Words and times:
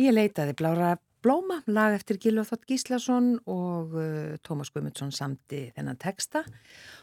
Ég 0.00 0.14
leitaði 0.14 0.54
Blára 0.56 0.94
Blóma, 1.20 1.58
lag 1.68 1.92
eftir 1.92 2.16
Gilva 2.22 2.46
Þott 2.48 2.62
Gíslason 2.70 3.34
og 3.52 3.92
uh, 3.92 4.38
Tómas 4.40 4.70
Guðmundsson 4.72 5.12
samti 5.12 5.66
þennan 5.76 5.98
texta 6.00 6.40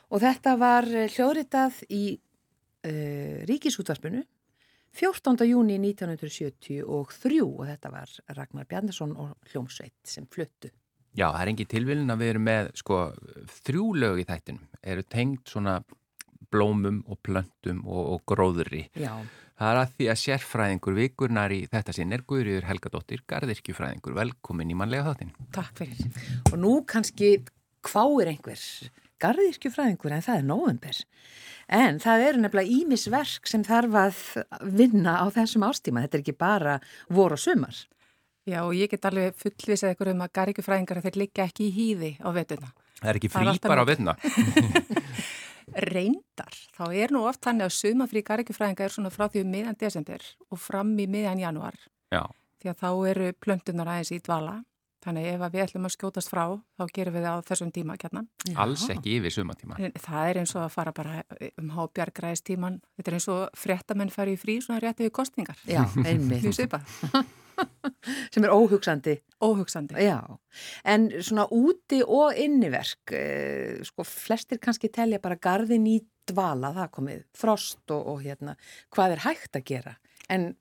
og 0.09 0.23
þetta 0.23 0.55
var 0.57 0.88
hljóðritað 0.88 1.84
í 1.94 2.02
uh, 2.18 3.45
Ríkisútvarpinu 3.45 4.23
14. 4.98 5.45
júni 5.45 5.77
1973 5.77 6.81
og 7.45 7.62
þetta 7.70 7.94
var 7.94 8.18
Ragnar 8.34 8.66
Bjarnason 8.66 9.14
og 9.14 9.52
Hljómsveit 9.52 10.00
sem 10.09 10.25
fluttu. 10.25 10.71
Já, 11.14 11.27
það 11.29 11.41
er 11.43 11.52
engi 11.54 11.70
tilvilin 11.70 12.14
að 12.14 12.23
við 12.23 12.34
erum 12.34 12.48
með 12.50 12.71
sko, 12.82 13.02
þrjú 13.61 13.86
lög 14.02 14.23
í 14.23 14.25
þættinum, 14.25 14.66
eru 14.82 15.05
tengt 15.05 15.54
svona 15.54 15.77
blómum 16.50 17.04
og 17.05 17.21
plöntum 17.26 17.84
og, 17.85 18.04
og 18.16 18.26
gróðri. 18.29 18.88
Já. 18.98 19.13
Það 19.57 19.71
er 19.71 19.79
að 19.81 19.93
því 19.97 20.07
að 20.11 20.20
sérfræðingur 20.21 20.95
vikurnar 20.99 21.53
í 21.55 21.63
þetta 21.71 21.93
sinn 21.98 22.13
er 22.13 22.21
Guðriður 22.29 22.67
Helgadóttir, 22.70 23.23
gardirkjufræðingur. 23.31 24.13
Velkomin 24.13 24.70
í 24.70 24.77
mannlega 24.77 25.07
þáttin. 25.07 25.31
Takk 25.55 25.81
fyrir. 25.81 26.20
Og 26.52 26.57
nú 26.61 26.73
kannski 26.85 27.31
hváir 27.88 28.29
einhver 28.29 28.62
gardirkjufræðingur 29.23 30.13
en 30.13 30.25
það 30.27 30.43
er 30.43 30.45
nóvember. 30.51 30.99
En 31.73 31.98
það 32.03 32.25
eru 32.27 32.43
nefnilega 32.43 32.75
ímisverk 32.77 33.49
sem 33.49 33.65
þarf 33.65 33.98
að 34.03 34.21
vinna 34.77 35.17
á 35.17 35.25
þessum 35.34 35.65
ástíma. 35.65 36.05
Þetta 36.05 36.20
er 36.20 36.26
ekki 36.27 36.37
bara 36.37 36.77
vor 37.09 37.34
og 37.34 37.41
sumar. 37.41 37.81
Já 38.48 38.62
og 38.62 38.77
ég 38.77 38.93
get 38.93 39.09
alveg 39.09 39.34
fullvisað 39.41 39.95
ykkur 39.95 40.13
um 40.13 40.21
að 40.27 40.35
gardirkjufræðingar 40.37 41.01
þeir 41.07 41.20
liggja 41.23 41.49
ekki 41.49 41.65
í 41.65 41.73
hýði 41.73 42.13
á 42.21 42.29
vetuna. 42.37 42.70
Það 43.01 43.09
er 43.09 43.20
ekki 43.20 43.34
frí 43.34 43.57
bara 43.65 43.81
á 43.81 43.89
vetuna. 43.89 44.17
reyndar, 45.94 46.55
þá 46.77 46.84
er 46.94 47.14
nú 47.16 47.23
oft 47.30 47.44
þannig 47.46 47.68
að 47.68 47.76
sumafrí 47.77 48.23
garikufræðinga 48.27 48.85
er 48.85 48.93
svona 48.93 49.12
frá 49.13 49.27
því 49.27 49.43
um 49.46 49.54
miðan 49.55 49.80
desember 49.80 50.26
og 50.52 50.62
fram 50.62 50.94
í 50.99 51.07
miðan 51.10 51.41
januar. 51.41 51.77
Já. 52.13 52.24
Því 52.62 52.71
að 52.71 52.79
þá 52.82 52.90
eru 53.12 53.32
plöntunar 53.44 53.91
aðeins 53.94 54.13
í 54.16 54.21
dvala. 54.26 54.55
Þannig 55.08 55.27
ef 55.32 55.44
við 55.54 55.62
ætlum 55.63 55.88
að 55.88 55.94
skjótast 55.94 56.32
frá, 56.34 56.41
þá 56.76 56.84
gerum 56.91 57.13
við 57.16 57.24
það 57.24 57.38
á 57.40 57.48
þessum 57.48 57.70
tíma 57.72 57.96
kjarnan. 58.02 58.26
Alls 58.60 58.82
ekki 58.91 59.13
yfir 59.22 59.32
sumatíma. 59.38 59.77
Það 60.04 60.32
er 60.34 60.40
eins 60.41 60.52
og 60.58 60.66
að 60.66 60.74
fara 60.74 60.91
bara 60.98 61.22
um 61.62 61.70
hábjargræðistíman. 61.77 62.82
Þetta 63.00 63.12
er 63.13 63.16
eins 63.16 63.28
og 63.32 63.44
frettamenn 63.55 64.12
fari 64.12 64.34
í 64.35 64.40
frí 64.41 64.58
svona 64.66 64.81
rétti 64.84 65.06
við 65.08 65.13
kostingar. 65.16 65.62
Já, 65.63 65.85
einmitt. 66.03 66.50
Séu 66.58 66.68
bara. 66.74 67.24
sem 68.35 68.44
er 68.44 68.52
óhugsandi. 68.52 69.16
Óhugsandi. 69.47 69.96
Já, 70.03 70.19
en 70.84 71.08
svona 71.24 71.47
úti 71.56 72.02
og 72.03 72.35
inniverk, 72.35 73.13
eh, 73.16 73.80
sko 73.88 74.03
flestir 74.03 74.59
kannski 74.59 74.91
telja 74.91 75.22
bara 75.24 75.40
gardin 75.40 75.88
í 75.88 76.02
dvala, 76.28 76.74
það 76.75 76.91
komið 76.97 77.24
frost 77.38 77.96
og, 77.96 78.03
og 78.12 78.25
hérna, 78.25 78.58
hvað 78.91 79.16
er 79.16 79.24
hægt 79.24 79.56
að 79.56 79.66
gera, 79.72 79.96
en 80.28 80.52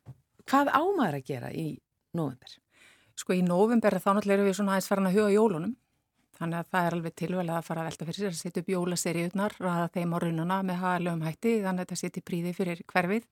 hvað 0.47 0.71
ámaður 0.71 1.19
að 1.19 1.27
gera 1.33 1.51
í 1.51 1.67
november? 2.15 2.55
Sko 3.17 3.35
í 3.37 3.43
november 3.43 3.97
þá 3.97 4.11
náttúrulega 4.13 4.39
erum 4.39 4.49
við 4.51 4.57
svona 4.61 4.77
aðeins 4.77 4.89
farin 4.91 5.11
að 5.11 5.19
huga 5.19 5.35
jólunum, 5.35 5.77
þannig 6.37 6.59
að 6.59 6.73
það 6.73 6.87
er 6.87 6.97
alveg 6.99 7.15
tilvæg 7.17 7.53
að 7.57 7.63
fara 7.65 7.83
að 7.83 7.91
velta 7.91 8.09
fyrir 8.09 8.23
sér 8.23 8.35
að 8.35 8.41
setja 8.43 8.63
upp 8.63 8.73
jólaseriðunar, 8.75 9.55
ræða 9.63 9.87
þeim 9.95 10.13
á 10.13 10.19
rununa 10.25 10.59
með 10.69 10.83
hagalögum 10.83 11.25
hætti, 11.25 11.55
þannig 11.65 11.81
að 11.81 11.87
þetta 11.87 12.01
setja 12.03 12.27
príði 12.27 12.53
fyrir 12.57 12.83
hverfið 12.93 13.25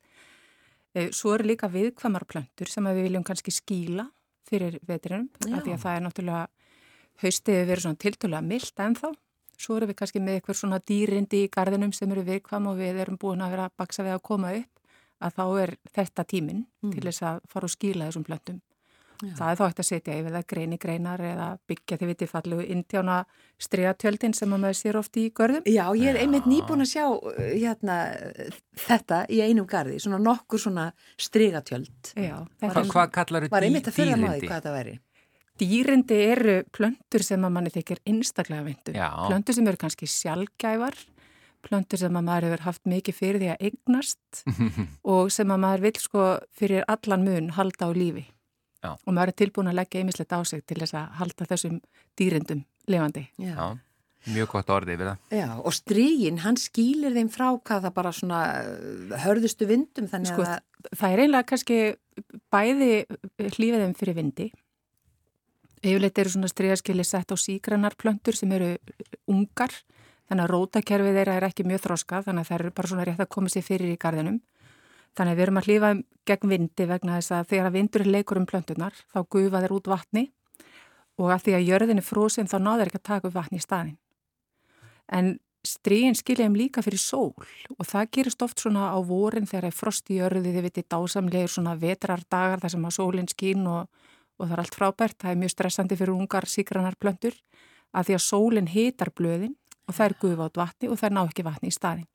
Eh, 0.95 1.11
svo 1.11 1.33
eru 1.35 1.49
líka 1.49 1.67
viðkvamar 1.71 2.23
plöntur 2.31 2.71
sem 2.71 2.87
við 2.87 3.09
viljum 3.09 3.25
kannski 3.27 3.51
skíla 3.51 4.07
fyrir 4.47 4.77
veturinnum, 4.87 5.27
af 5.51 5.65
því 5.65 5.73
að 5.75 5.81
það 5.83 5.97
er 5.97 6.05
náttúrulega 6.05 6.43
haustiði 7.23 7.65
verið 7.71 7.85
svona 7.85 8.01
tiltölulega 8.05 8.47
mildt 8.47 8.83
ennþá. 8.85 9.11
Svo 9.59 9.79
eru 9.79 9.89
við 9.91 9.99
kannski 9.99 10.23
með 10.23 10.39
eitthvað 10.39 10.59
svona 10.61 10.79
dýrindi 10.79 11.41
í 11.47 11.51
gardinum 11.51 11.95
sem 11.95 12.13
eru 12.15 12.23
viðkvam 12.29 12.69
og 12.71 12.79
við 12.79 13.01
erum 13.03 13.19
búin 13.19 13.43
að 13.43 13.57
vera 13.57 13.67
að 13.67 13.75
baksa 13.81 14.07
við 14.07 14.15
að 14.15 14.23
koma 14.31 14.53
upp, 14.61 14.95
að 15.19 15.35
þá 15.39 15.45
er 15.65 15.75
þetta 15.97 16.27
tíminn 16.31 16.63
mm. 16.63 16.95
til 16.95 17.05
þess 17.09 17.27
að 17.27 17.43
fara 17.51 17.71
og 17.71 17.75
skíla 17.75 18.09
þessum 18.11 18.27
plöntum. 18.29 18.63
Já. 19.23 19.33
Það 19.39 19.51
er 19.51 19.59
þá 19.59 19.65
eftir 19.67 19.85
að 19.85 19.89
setja 19.89 20.17
yfir 20.19 20.35
það 20.35 20.47
greini 20.51 20.79
greinar 20.81 21.23
eða 21.23 21.47
byggja 21.71 21.99
því 22.01 22.09
vitið 22.11 22.31
fallu 22.33 22.59
indjána 22.75 23.19
striðatjöldin 23.63 24.35
sem 24.37 24.51
maður 24.51 24.79
sér 24.81 24.99
oft 24.99 25.19
í 25.21 25.29
görðum. 25.37 25.65
Já, 25.71 25.85
ég 25.95 26.11
er 26.11 26.21
einmitt 26.25 26.49
nýbúin 26.51 26.85
að 26.85 26.91
sjá 26.91 27.05
uh, 27.07 27.39
hérna, 27.39 27.99
þetta 28.85 29.23
í 29.31 29.41
einum 29.47 29.69
gardi, 29.71 30.01
svona 30.03 30.21
nokkur 30.23 30.63
svona 30.67 30.91
striðatjöld. 31.21 32.15
Já. 32.19 32.37
Hvað 32.65 32.93
hva 32.93 33.07
kallar 33.15 33.47
þetta 33.47 33.49
dýrindi? 33.49 33.57
Var 33.57 33.69
einmitt 33.71 33.91
að 33.91 33.99
fyrir 34.01 34.21
maður 34.21 34.49
hvað 34.49 34.59
þetta 34.59 34.77
væri? 34.79 34.99
Dýrindi 35.63 36.17
eru 36.35 36.55
plöntur 36.75 37.23
sem 37.23 37.45
að 37.47 37.53
manni 37.55 37.71
þykir 37.71 38.01
einstaklega 38.11 38.67
vindu. 38.67 38.95
Plöntur 38.99 39.55
sem 39.55 39.69
eru 39.71 39.79
kannski 39.79 40.09
sjálfgævar, 40.11 40.97
plöntur 41.65 42.01
sem 42.03 42.19
að 42.19 42.27
maður 42.27 42.49
hefur 42.49 42.65
haft 42.67 42.89
mikið 42.91 43.19
fyrir 43.21 43.43
því 43.43 43.51
að 43.53 43.69
eignast 43.71 44.43
og 45.15 45.31
sem 45.31 45.55
að 45.55 45.63
maður 45.63 45.85
vil 45.87 46.01
sko 46.03 46.25
fyrir 46.59 46.83
allan 46.91 47.23
mun 47.29 47.53
halda 47.55 47.87
á 47.87 47.91
lífi. 47.95 48.27
Já. 48.85 48.93
og 48.93 49.11
maður 49.17 49.33
er 49.33 49.39
tilbúin 49.41 49.71
að 49.71 49.79
leggja 49.81 50.03
einmislegt 50.03 50.37
á 50.37 50.41
sig 50.45 50.63
til 50.69 50.79
þess 50.83 50.97
að 51.01 51.19
halda 51.21 51.49
þessum 51.49 51.81
dýrindum 52.21 52.65
levandi. 52.91 53.25
Já. 53.41 53.55
Já, 53.55 53.69
mjög 54.35 54.51
gott 54.53 54.73
orðið 54.75 55.01
við 55.01 55.11
það. 55.11 55.23
Já, 55.39 55.49
og 55.57 55.77
strígin, 55.77 56.43
hann 56.45 56.59
skýlir 56.61 57.17
þeim 57.17 57.31
frá 57.33 57.47
hvað 57.57 57.87
það 57.87 57.95
bara 57.97 58.13
svona 58.19 58.43
uh, 58.61 59.17
hörðustu 59.25 59.69
vindum 59.71 60.11
þannig 60.11 60.33
sko, 60.33 60.45
að... 60.45 60.61
Það 60.93 61.15
er 61.15 61.23
einlega 61.25 61.49
kannski 61.49 61.79
bæði 62.53 62.91
hlýfið 63.41 63.81
þeim 63.87 63.97
fyrir 63.99 64.19
vindi. 64.19 64.51
Yfirleitt 65.85 66.21
eru 66.21 66.33
svona 66.33 66.49
strígaskili 66.49 67.05
sett 67.05 67.33
á 67.33 67.37
sígrannar 67.41 67.97
plöntur 68.01 68.37
sem 68.37 68.53
eru 68.57 68.75
ungar, 69.29 69.73
þannig 70.29 70.45
að 70.45 70.53
rótakerfið 70.53 71.19
þeirra 71.19 71.39
er 71.41 71.47
ekki 71.49 71.67
mjög 71.69 71.85
þróskað, 71.85 72.29
þannig 72.29 72.45
að 72.45 72.51
það 72.51 72.59
eru 72.61 72.75
bara 72.77 72.93
svona 72.93 73.07
rétt 73.09 73.25
að 73.25 73.33
koma 73.37 73.53
sér 73.53 73.67
fyrir 73.67 73.93
í 73.93 73.99
gardinum. 74.01 74.39
Þannig 75.15 75.33
að 75.33 75.39
við 75.39 75.45
erum 75.45 75.59
að 75.61 75.69
hlýfa 75.69 75.91
gegn 76.27 76.51
vindi 76.51 76.87
vegna 76.91 77.19
þess 77.19 77.35
að 77.37 77.51
þegar 77.53 77.69
að 77.69 77.77
vindur 77.79 78.07
leikur 78.09 78.41
um 78.41 78.47
plöntunar 78.51 78.97
þá 79.13 79.19
gufa 79.31 79.61
þeir 79.63 79.75
út 79.77 79.91
vatni 79.93 80.25
og 81.21 81.31
að 81.31 81.45
því 81.45 81.55
að 81.55 81.67
jörðin 81.69 82.01
er 82.03 82.07
frúsin 82.07 82.51
þá 82.51 82.57
náður 82.59 82.91
ekki 82.91 83.01
að 83.01 83.09
taka 83.11 83.29
upp 83.29 83.37
vatni 83.37 83.61
í 83.61 83.65
staðin. 83.65 83.99
En 85.07 85.37
stríin 85.65 86.17
skilja 86.19 86.49
um 86.51 86.57
líka 86.59 86.83
fyrir 86.85 87.01
sól 87.01 87.33
og 87.79 87.87
það 87.89 88.11
gerist 88.17 88.43
oft 88.45 88.61
svona 88.61 88.91
á 88.91 88.99
vorin 89.07 89.47
þegar 89.47 89.69
það 89.69 89.71
er 89.71 89.79
frost 89.79 90.11
í 90.11 90.19
jörði 90.19 90.55
þið 90.57 90.67
viti 90.67 90.85
dásamlegur 90.93 91.53
svona 91.55 91.77
vetrardagar 91.81 92.65
þar 92.65 92.75
sem 92.75 92.89
að 92.89 92.97
sólinn 92.99 93.31
skín 93.31 93.69
og, 93.71 93.87
og 94.39 94.49
það 94.49 94.57
er 94.57 94.65
allt 94.65 94.79
frábært. 94.79 95.19
Það 95.23 95.31
er 95.31 95.41
mjög 95.45 95.55
stressandi 95.55 96.01
fyrir 96.01 96.17
ungar 96.17 96.49
síkranar 96.51 96.99
plöntur 97.01 97.39
að 97.95 98.11
því 98.11 98.19
að 98.19 98.27
sólinn 98.27 98.73
hitar 98.73 99.13
blöðin 99.15 99.55
og 99.89 100.01
er 100.01 100.17
gufa 100.21 100.49
át 100.49 100.61
vatni 100.61 100.91
og 100.91 101.01
er 101.05 101.15
ná 101.15 101.23
ekki 101.25 101.47
vatni 101.47 101.71
í 101.71 101.77
staðin. 101.77 102.09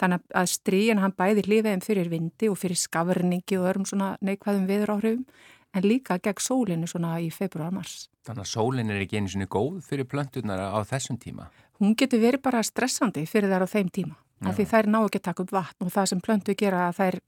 Þannig 0.00 0.24
að 0.34 0.48
stríin 0.50 1.00
hann 1.02 1.14
bæði 1.14 1.44
hlifeðum 1.46 1.82
fyrir 1.84 2.10
vindi 2.10 2.48
og 2.50 2.58
fyrir 2.58 2.78
skafurningi 2.78 3.58
og 3.60 3.68
örum 3.70 3.86
svona 3.86 4.14
neikvæðum 4.24 4.66
viður 4.66 4.96
áhrifum 4.96 5.26
en 5.74 5.86
líka 5.86 6.18
gegn 6.22 6.42
sólinu 6.42 6.88
svona 6.90 7.16
í 7.22 7.30
februar-mars. 7.34 8.08
Þannig 8.26 8.46
að 8.46 8.50
sólin 8.50 8.90
er 8.90 9.02
ekki 9.04 9.20
einu 9.20 9.30
svona 9.30 9.50
góð 9.50 9.80
fyrir 9.86 10.08
plöntunar 10.10 10.62
á 10.66 10.78
þessum 10.88 11.18
tíma? 11.20 11.50
Hún 11.78 11.94
getur 11.98 12.22
verið 12.22 12.42
bara 12.42 12.62
stressandi 12.66 13.26
fyrir 13.26 13.50
þær 13.52 13.66
á 13.66 13.68
þeim 13.70 13.90
tíma. 13.94 14.16
Af 14.44 14.58
því 14.58 14.66
þær 14.70 14.88
ná 14.90 14.98
ekki 15.00 15.20
að 15.20 15.26
taka 15.28 15.44
upp 15.44 15.52
vatn 15.54 15.86
og 15.86 15.92
það 15.94 16.08
sem 16.10 16.22
plöntu 16.24 16.54
gera 16.58 16.88
að 16.88 16.96
þær 16.98 17.18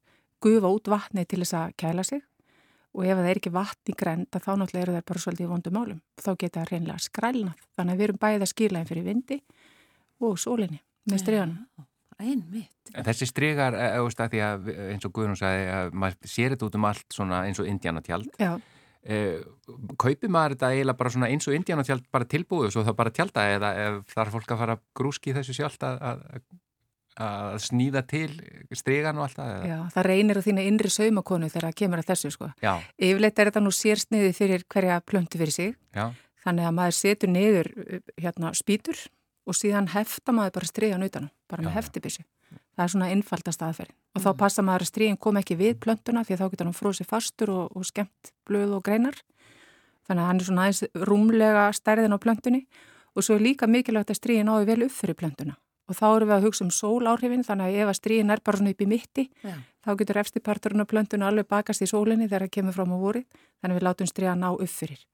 gufa 0.44 0.72
út 0.74 0.90
vatni 0.90 1.24
til 1.24 1.40
þess 1.42 1.56
að 1.56 1.76
kæla 1.80 2.04
sig 2.04 2.22
og 2.96 3.04
ef 3.04 3.18
það 3.18 3.30
er 3.30 3.40
ekki 3.40 3.52
vatn 3.52 3.92
í 3.92 3.96
grenda 3.96 4.40
þá 4.40 4.50
náttúrulega 4.56 4.84
eru 4.84 4.96
þær 4.96 5.06
bara 5.10 5.22
svolítið 5.22 5.46
í 5.46 5.50
vondum 5.50 5.76
málum. 5.76 6.00
Þá 6.16 6.30
geta 6.40 6.62
það 6.62 6.70
reynilega 6.72 7.04
skrælnað. 7.06 7.64
Þannig 7.76 7.92
að 7.92 8.00
við 8.00 8.06
erum 8.06 8.20
bæðið 8.24 8.46
að 8.46 8.52
skila 8.52 8.80
þeim 8.80 8.90
fyrir 8.90 9.06
vindi 9.06 9.38
og 10.24 10.40
sólinni 10.40 10.80
með 11.06 11.22
stríðanum. 11.24 11.86
Einmitt. 12.16 12.92
Þessi 12.94 13.28
stregar, 13.28 13.74
eh, 13.76 13.98
að, 14.00 14.70
eins 14.92 15.04
og 15.04 15.12
Guðrún 15.12 15.36
sagði, 15.36 15.66
að 15.68 15.92
maður 15.92 16.30
sér 16.32 16.54
þetta 16.54 16.66
út 16.66 16.78
um 16.78 16.88
allt 16.88 17.18
eins 17.42 17.60
og 17.60 17.68
indjánatjald. 17.68 18.30
Eh, 19.06 19.42
Kaupir 20.00 20.30
maður 20.32 20.56
þetta 20.56 20.70
eiginlega 20.74 20.98
bara 20.98 21.28
eins 21.28 21.46
og 21.46 21.54
indjánatjald 21.54 22.06
bara 22.10 22.26
tilbúið 22.26 22.66
og 22.66 22.72
svo 22.74 22.82
það 22.86 22.96
bara 22.98 23.12
tjalda 23.14 23.44
eða 23.54 23.72
þarf 24.10 24.32
fólk 24.34 24.54
að 24.54 24.62
fara 24.62 24.78
grúski 24.98 25.34
þessu 25.36 25.54
sjálft 25.54 25.84
að, 25.86 26.00
að, 26.00 26.40
að 27.22 27.58
snýða 27.68 28.02
til 28.10 28.30
stregan 28.72 29.20
og 29.20 29.28
allt 29.28 29.38
það? 29.38 29.52
Já, 29.70 29.78
það 29.94 30.08
reynir 30.08 30.40
á 30.42 30.46
þína 30.48 30.66
innri 30.66 30.90
saumakonu 30.90 31.50
þegar 31.52 31.68
það 31.68 31.78
kemur 31.82 32.02
að 32.02 32.10
þessu 32.10 32.32
sko. 32.34 32.50
Yfirleitt 32.98 33.38
er 33.38 33.50
þetta 33.52 33.62
nú 33.62 33.74
sérsniði 33.76 34.32
fyrir 34.34 34.66
hverja 34.74 34.98
plöntu 35.06 35.38
fyrir 35.38 35.54
sig. 35.54 35.76
Já. 35.94 36.08
Þannig 36.46 36.66
að 36.66 36.76
maður 36.80 36.98
setur 36.98 37.30
niður 37.30 37.70
hérna, 38.18 38.52
spýtur 38.54 39.06
og 39.46 39.54
síðan 39.54 39.90
hefta 39.92 40.34
maður 40.34 40.56
bara 40.58 40.68
stríðan 40.68 41.06
utanum, 41.06 41.30
bara 41.50 41.64
með 41.64 41.76
heftibissu. 41.78 42.24
Það 42.76 42.84
er 42.84 42.92
svona 42.92 43.10
innfaldast 43.14 43.62
aðferð. 43.64 43.92
Og 44.16 44.20
mm. 44.20 44.24
þá 44.24 44.30
passa 44.42 44.64
maður 44.64 44.84
að 44.84 44.90
stríðin 44.90 45.20
kom 45.22 45.38
ekki 45.40 45.56
við 45.56 45.78
plöntuna 45.82 46.24
því 46.26 46.34
að 46.34 46.42
þá 46.42 46.50
getur 46.52 46.68
hann 46.68 46.76
fróðsig 46.76 47.08
fastur 47.08 47.52
og, 47.54 47.70
og 47.72 47.86
skemmt 47.88 48.32
blöð 48.48 48.74
og 48.76 48.82
greinar. 48.84 49.16
Þannig 50.06 50.22
að 50.22 50.28
hann 50.28 50.42
er 50.42 50.48
svona 50.48 50.66
aðeins 50.66 50.82
rúmlega 51.08 51.64
stærðin 51.78 52.14
á 52.14 52.18
plöntunni 52.22 52.66
og 53.16 53.24
svo 53.24 53.38
er 53.38 53.46
líka 53.46 53.70
mikilvægt 53.70 54.12
að 54.12 54.20
stríðin 54.20 54.52
áður 54.52 54.68
vel 54.68 54.86
upp 54.86 54.94
fyrir 54.98 55.18
plöntuna. 55.18 55.56
Og 55.86 55.96
þá 55.96 56.06
eru 56.10 56.28
við 56.28 56.36
að 56.36 56.46
hugsa 56.48 56.64
um 56.66 56.70
sóláhrifin, 56.74 57.46
þannig 57.46 57.66
að 57.70 57.80
ef 57.80 57.90
að 57.92 57.98
stríðin 58.00 58.32
er 58.34 58.40
bara 58.44 58.58
svona 58.60 58.72
upp 58.74 58.80
í 58.82 58.88
mitti, 58.90 59.24
Já. 59.46 59.54
þá 59.86 59.90
getur 60.00 60.18
efstiparturinn 60.22 60.82
á 60.82 60.90
plöntuna 60.90 61.28
alveg 61.30 61.46
bakast 61.48 61.84
í 61.86 61.88
sólinni 61.88 62.26
þegar 62.26 62.48
það 62.48 62.54
kemur 62.58 62.74
fram 62.74 62.94
á 62.94 62.98
vorið, 62.98 63.28
þannig 63.62 63.76
að 63.76 63.78
við 63.78 63.86
látum 63.86 64.10
stríða 64.10 64.34
ná 64.40 64.48
upp 64.50 64.72
fyrir 64.72 65.04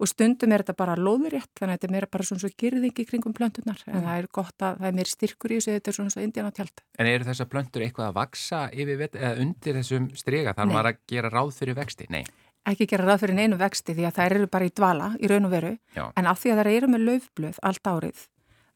og 0.00 0.08
stundum 0.08 0.52
er 0.54 0.64
þetta 0.64 0.76
bara 0.78 0.96
loðurétt 0.98 1.50
þannig 1.58 1.74
að 1.74 1.78
þetta 1.78 1.88
er 1.88 1.94
meira 1.94 2.10
bara 2.10 2.26
svona 2.26 2.42
svo 2.42 2.50
girðingi 2.62 3.06
kringum 3.08 3.34
plöntunar 3.36 3.82
en 3.86 3.98
mm. 3.98 4.06
það 4.06 4.20
er 4.22 4.28
gott 4.40 4.64
að 4.64 4.78
það 4.80 4.88
er 4.88 4.96
meir 4.96 5.10
styrkur 5.10 5.52
í 5.52 5.58
þessu 5.58 5.74
þetta 5.76 5.92
er 5.92 5.98
svona 5.98 6.14
svo 6.14 6.24
indjána 6.24 6.52
tjálta. 6.56 6.84
En 6.96 7.10
eru 7.10 7.28
þessar 7.28 7.50
plöntur 7.52 7.84
eitthvað 7.84 8.08
að 8.08 8.18
vaksa 8.20 8.62
yfir 8.72 9.06
eða 9.10 9.32
undir 9.44 9.80
þessum 9.80 10.10
strega 10.16 10.56
þar 10.56 10.72
maður 10.72 10.92
að 10.92 11.02
gera 11.12 11.32
ráð 11.34 11.52
fyrir 11.60 11.78
vexti? 11.78 12.08
Nei. 12.10 12.24
ekki 12.70 12.86
gera 12.90 13.06
rað 13.08 13.22
fyrir 13.24 13.40
einu 13.40 13.56
vexti 13.60 13.94
því 13.96 14.04
að 14.08 14.18
þær 14.18 14.34
eru 14.36 14.48
bara 14.52 14.66
í 14.68 14.74
dvala 14.76 15.06
í 15.20 15.30
raun 15.30 15.48
og 15.48 15.54
veru 15.54 15.70
Já. 15.96 16.10
en 16.16 16.26
af 16.28 16.42
því 16.42 16.52
að 16.52 16.60
þær 16.60 16.70
eru 16.74 16.90
með 16.92 17.06
löfblöð 17.08 17.60
allt 17.64 17.88
árið 17.88 18.26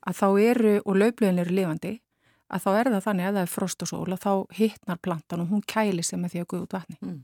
að 0.05 0.17
þá 0.21 0.29
eru, 0.41 0.73
og 0.85 0.97
löfblöðin 1.01 1.43
eru 1.43 1.57
lifandi 1.59 1.93
að 2.53 2.65
þá 2.65 2.71
er 2.73 2.91
það 2.95 3.05
þannig 3.09 3.29
að 3.29 3.37
það 3.37 3.45
er 3.45 3.53
frost 3.53 3.85
og 3.85 3.91
sól 3.91 4.17
og 4.17 4.21
þá 4.21 4.33
hittnar 4.59 5.01
plantan 5.05 5.45
og 5.45 5.53
hún 5.53 5.65
kæli 5.69 6.05
sig 6.05 6.21
með 6.21 6.35
því 6.35 6.43
að 6.43 6.49
guða 6.53 6.67
út 6.67 6.77
vatni. 6.77 6.99
Mm. 7.01 7.21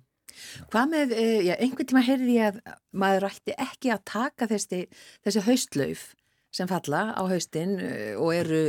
Hvað 0.70 0.94
með, 0.94 1.14
eh, 1.16 1.42
já, 1.48 1.54
einhvern 1.58 1.90
tíma 1.90 2.04
heyrði 2.06 2.38
ég 2.38 2.48
að 2.48 2.72
maður 2.92 3.28
ætti 3.30 3.56
ekki 3.56 3.92
að 3.94 4.06
taka 4.12 4.50
þessi, 4.50 4.80
þessi 5.26 5.44
haustlauf 5.48 6.06
sem 6.50 6.70
falla 6.70 7.02
á 7.14 7.22
haustin 7.30 7.76
eh, 7.78 8.14
og 8.18 8.32
eru 8.34 8.62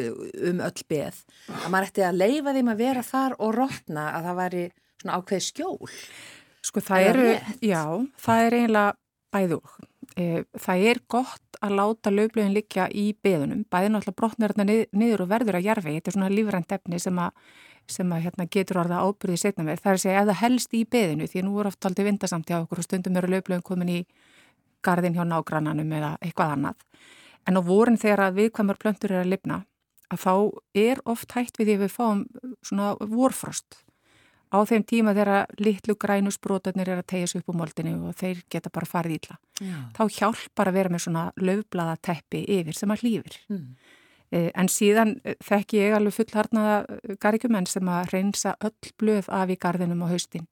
um 0.51 0.61
öll 0.61 0.83
beð, 0.89 1.23
að 1.49 1.69
maður 1.73 1.89
ætti 1.89 2.05
að 2.05 2.19
leifa 2.21 2.55
þeim 2.57 2.73
að 2.73 2.83
vera 2.83 3.05
þar 3.05 3.37
og 3.39 3.55
rótna 3.57 4.09
að 4.17 4.27
það 4.29 4.41
væri 4.41 4.65
svona 5.01 5.17
ákveð 5.17 5.45
skjól. 5.47 5.93
Sko 6.61 6.83
það 6.85 7.07
eru, 7.09 7.29
já, 7.65 7.83
það 8.21 8.43
er 8.45 8.57
eiginlega 8.59 8.91
bæðu 9.33 9.57
og. 9.61 9.79
E, 10.19 10.43
það 10.59 10.85
er 10.91 10.99
gott 11.09 11.59
að 11.63 11.75
láta 11.77 12.11
löflögin 12.11 12.55
liggja 12.55 12.87
í 12.91 13.11
beðunum, 13.23 13.63
bæði 13.71 13.91
náttúrulega 13.93 14.17
brotnir 14.19 14.53
þarna 14.53 14.77
niður 14.97 15.25
og 15.25 15.31
verður 15.31 15.57
að 15.59 15.67
jarfi, 15.69 15.93
þetta 15.97 16.11
er 16.11 16.17
svona 16.17 16.31
lífrænt 16.33 16.75
efni 16.75 16.99
sem 17.01 17.21
að, 17.21 17.37
sem 17.93 18.13
að 18.15 18.25
hérna, 18.25 18.47
getur 18.51 18.81
orða 18.81 19.01
ábyrðið 19.05 19.41
setna 19.41 19.65
verð. 19.67 19.83
Það 19.83 19.91
er 19.91 19.99
að 19.99 20.03
segja 20.03 20.21
ef 20.21 20.29
það 20.29 20.39
helst 20.41 20.75
í 20.77 20.83
beðinu, 20.95 21.27
því 21.29 21.43
nú 21.47 21.59
er 21.61 21.69
oft 21.71 21.87
aldrei 21.89 22.07
vindasamt 22.07 22.49
hjá 22.51 22.57
okkur 22.61 22.81
og 22.81 22.87
stundum 22.87 23.19
eru 23.19 23.31
löflögin 23.33 23.65
komin 23.67 23.91
í 23.91 23.99
gardin 24.85 25.17
hjá 25.17 25.25
nágrannanum 25.27 25.93
eða 25.99 26.15
eitthvað 26.21 26.55
annað. 26.55 26.87
En 27.47 27.57
á 27.57 27.61
vorin 27.65 27.99
þegar 28.01 28.25
að 28.27 28.41
viðkvæmur 28.41 28.81
plöntur 28.81 29.13
er 29.15 29.23
að 29.23 29.31
lifna, 29.35 29.61
að 30.11 30.25
þá 30.25 30.33
er 30.81 31.01
oft 31.09 31.37
hægt 31.37 31.59
við 31.59 31.69
því 31.69 31.77
að 31.77 31.85
við 31.85 31.95
fáum 31.95 32.25
svona 32.65 32.91
vorfrost 32.99 33.81
á 34.51 34.57
þeim 34.67 34.83
tíma 34.83 35.13
þegar 35.15 35.47
litlu 35.63 35.95
grænusbrótarnir 35.95 36.91
er 36.91 37.01
að 37.01 37.09
tegja 37.13 37.31
sér 37.31 37.41
upp 37.41 37.55
á 37.55 37.59
moldinu 37.61 37.93
og 38.09 38.17
þeir 38.19 38.43
geta 38.51 38.71
bara 38.73 38.89
farið 38.89 39.17
ítla. 39.17 39.37
Já. 39.63 39.77
Þá 39.95 40.03
hjálpar 40.17 40.71
að 40.71 40.77
vera 40.77 40.91
með 40.91 41.05
svona 41.05 41.25
löfblaða 41.39 41.95
Eh, 44.31 44.47
en 44.55 44.69
síðan 44.71 45.17
eh, 45.27 45.35
þekk 45.43 45.73
ég 45.75 45.93
alveg 45.97 46.15
fullharnaða 46.15 46.75
eh, 46.87 47.15
garikumenn 47.19 47.67
sem 47.67 47.87
að 47.91 48.13
reynsa 48.13 48.55
öll 48.63 48.91
blöð 49.01 49.27
af 49.27 49.51
í 49.51 49.57
gardinum 49.59 50.05
á 50.07 50.11
haustin 50.13 50.47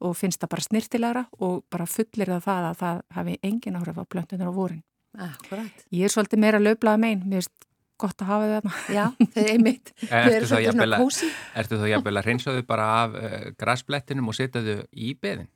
og 0.00 0.14
finnst 0.16 0.40
það 0.40 0.52
bara 0.54 0.64
snirtilegra 0.64 1.24
og 1.44 1.64
bara 1.68 1.86
fullir 1.90 2.30
það 2.32 2.44
það 2.46 2.68
að 2.68 2.78
það 2.80 3.00
hafi 3.18 3.34
engin 3.44 3.76
áhrif 3.76 3.98
á 4.00 4.04
blöndunar 4.08 4.48
á 4.48 4.54
vorin. 4.54 4.84
Akkurat. 5.18 5.84
Ég 5.92 6.06
er 6.06 6.14
svolítið 6.14 6.40
meira 6.44 6.60
löfblaða 6.62 7.02
megin, 7.02 7.26
mér 7.26 7.42
finnst 7.42 7.68
gott 7.98 8.22
að 8.22 8.30
hafa 8.30 8.48
þarna. 8.52 8.74
Já, 8.94 9.04
þau 9.18 9.42
er 9.42 9.50
einmitt. 9.54 9.92
Ertu 10.08 10.48
þá 10.48 10.58
jafnvel 10.62 12.14
að, 12.14 12.22
að 12.22 12.28
reynsaðu 12.30 12.64
bara 12.68 12.88
af 13.02 13.18
uh, 13.18 13.26
eh, 13.28 13.48
græsblettinum 13.58 14.30
og 14.30 14.38
setja 14.38 14.62
þau 14.64 14.86
í 14.94 15.12
beðin? 15.18 15.50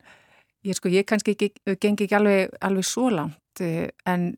Ég 0.66 0.78
sko, 0.78 0.90
ég 0.92 1.06
kannski 1.08 1.36
ekki, 1.36 1.52
gengi 1.82 2.06
ekki 2.06 2.18
alveg, 2.18 2.52
alveg 2.62 2.86
svo 2.86 3.08
langt 3.14 3.64
uh, 3.64 3.86
en 4.10 4.32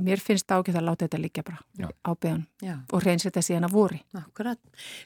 mér 0.00 0.22
finnst 0.22 0.48
ágæð 0.48 0.78
að 0.80 0.86
láta 0.88 1.06
þetta 1.06 1.20
líka 1.20 1.44
bara 1.44 1.60
Já. 1.78 1.88
á 1.90 2.10
beðun 2.16 2.46
og 2.92 3.04
reynsetta 3.04 3.42
síðan 3.44 3.68
að 3.68 3.76
voru. 3.76 4.00
Akkurat. 4.16 4.60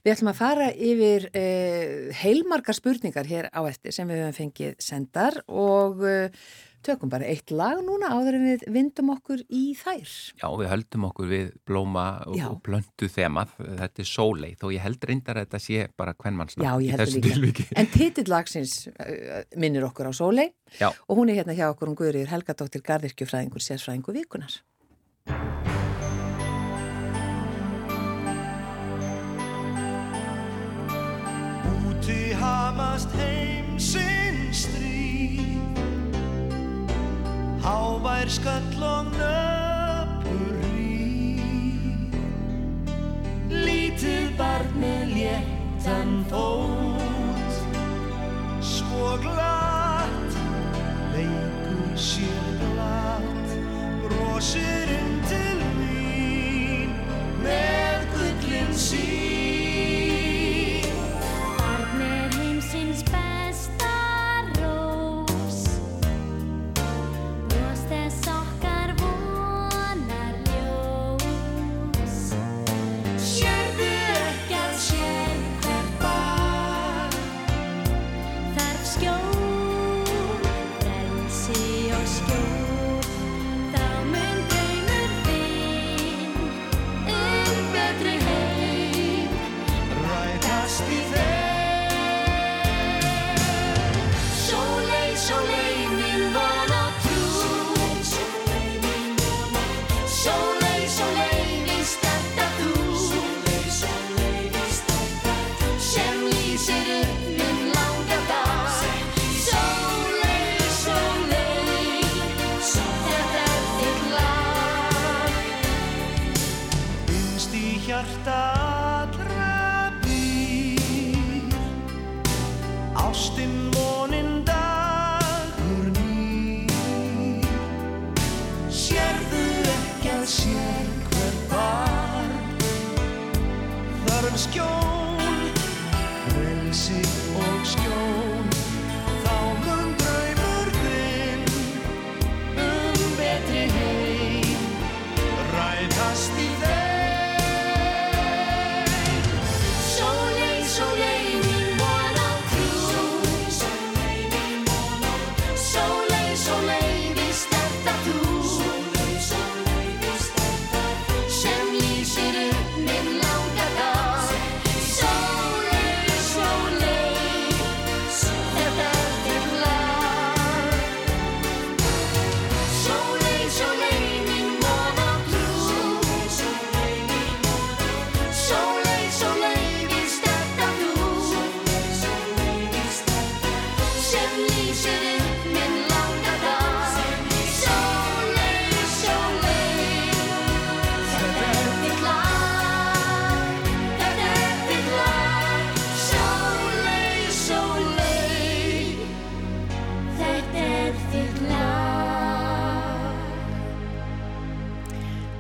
Við 0.05 0.15
ætlum 0.15 0.33
að 0.33 0.39
fara 0.39 0.71
yfir 0.71 1.29
uh, 1.33 2.15
heilmarkar 2.23 2.79
spurningar 2.79 3.27
hér 3.27 3.51
á 3.51 3.61
eftir 3.67 3.97
sem 3.97 4.09
við 4.09 4.23
hefum 4.23 4.39
fengið 4.41 4.79
sendar 4.83 5.43
og 5.47 6.07
tökum 6.87 7.11
bara 7.11 7.27
eitt 7.27 7.51
lag 7.55 7.81
núna 7.85 8.13
áður 8.15 8.39
en 8.39 8.47
við 8.47 8.65
vindum 8.73 9.11
okkur 9.17 9.43
í 9.51 9.63
þær. 9.79 10.13
Já, 10.39 10.47
við 10.61 10.71
höldum 10.71 11.07
okkur 11.09 11.31
við 11.31 11.49
blóma 11.69 12.05
og, 12.27 12.39
og 12.51 12.61
blöndu 12.67 13.09
þemað. 13.11 13.57
Þetta 13.83 14.05
er 14.05 14.11
sólei, 14.11 14.53
þó 14.61 14.69
ég 14.75 14.85
held 14.85 15.09
reyndar 15.11 15.41
að 15.41 15.49
þetta 15.49 15.63
sé 15.67 15.89
bara 15.99 16.15
hvern 16.15 16.39
mannsna 16.41 16.77
í 16.79 16.93
þessu 16.93 17.25
tilviki. 17.25 17.69
En 17.77 17.91
titillagsins 17.93 18.79
uh, 18.93 19.43
minnir 19.59 19.89
okkur 19.89 20.11
á 20.11 20.13
sólei 20.17 20.49
Já. 20.79 20.91
og 20.93 21.19
hún 21.19 21.33
er 21.33 21.41
hérna 21.41 21.57
hjá 21.59 21.69
okkur 21.73 21.93
um 21.93 21.99
Guðriður 21.99 22.33
Helgadóttir 22.35 22.85
Garðirkjufræðingur, 22.87 23.65
sérsfræðingur 23.65 24.21
vikunar. 24.21 24.61
Hamast 32.97 33.11
heimsins 33.19 34.65
stríð. 34.65 35.61
Hávær 37.61 38.29
skall 38.29 38.83
og 38.83 39.11
nöpur 39.13 40.55
ríð 40.63 42.15
Lítið 43.51 44.37
barni 44.39 44.97
léttan 45.13 46.25
fót. 46.31 47.53
Svo 48.65 49.19
glatt, 49.21 50.33
leikur 51.13 51.97
sér 52.01 52.49
glatt 52.63 53.57
Brósir 54.07 54.89
inn 54.97 55.21
til 55.29 55.61
mín 55.77 56.97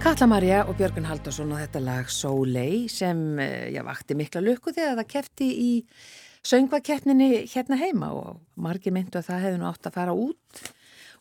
Halla-Maria 0.07 0.61
og 0.71 0.77
Björgun 0.79 1.09
Haldarsson 1.09 1.51
og 1.51 1.59
þetta 1.59 1.81
lag 1.83 2.11
Soleil 2.15 2.85
sem 2.93 3.41
eh, 3.43 3.73
já, 3.75 3.81
vakti 3.83 4.15
mikla 4.15 4.39
lukku 4.39 4.71
þegar 4.71 5.01
það 5.01 5.09
kefti 5.11 5.49
í 5.51 5.71
söngvakeppninni 6.47 7.41
hérna 7.51 7.79
heima 7.81 8.13
og 8.15 8.37
margir 8.55 8.95
myndu 8.95 9.19
að 9.19 9.27
það 9.33 9.43
hefði 9.43 9.59
nú 9.59 9.67
átt 9.67 9.91
að 9.91 9.99
fara 9.99 10.15
út 10.15 10.63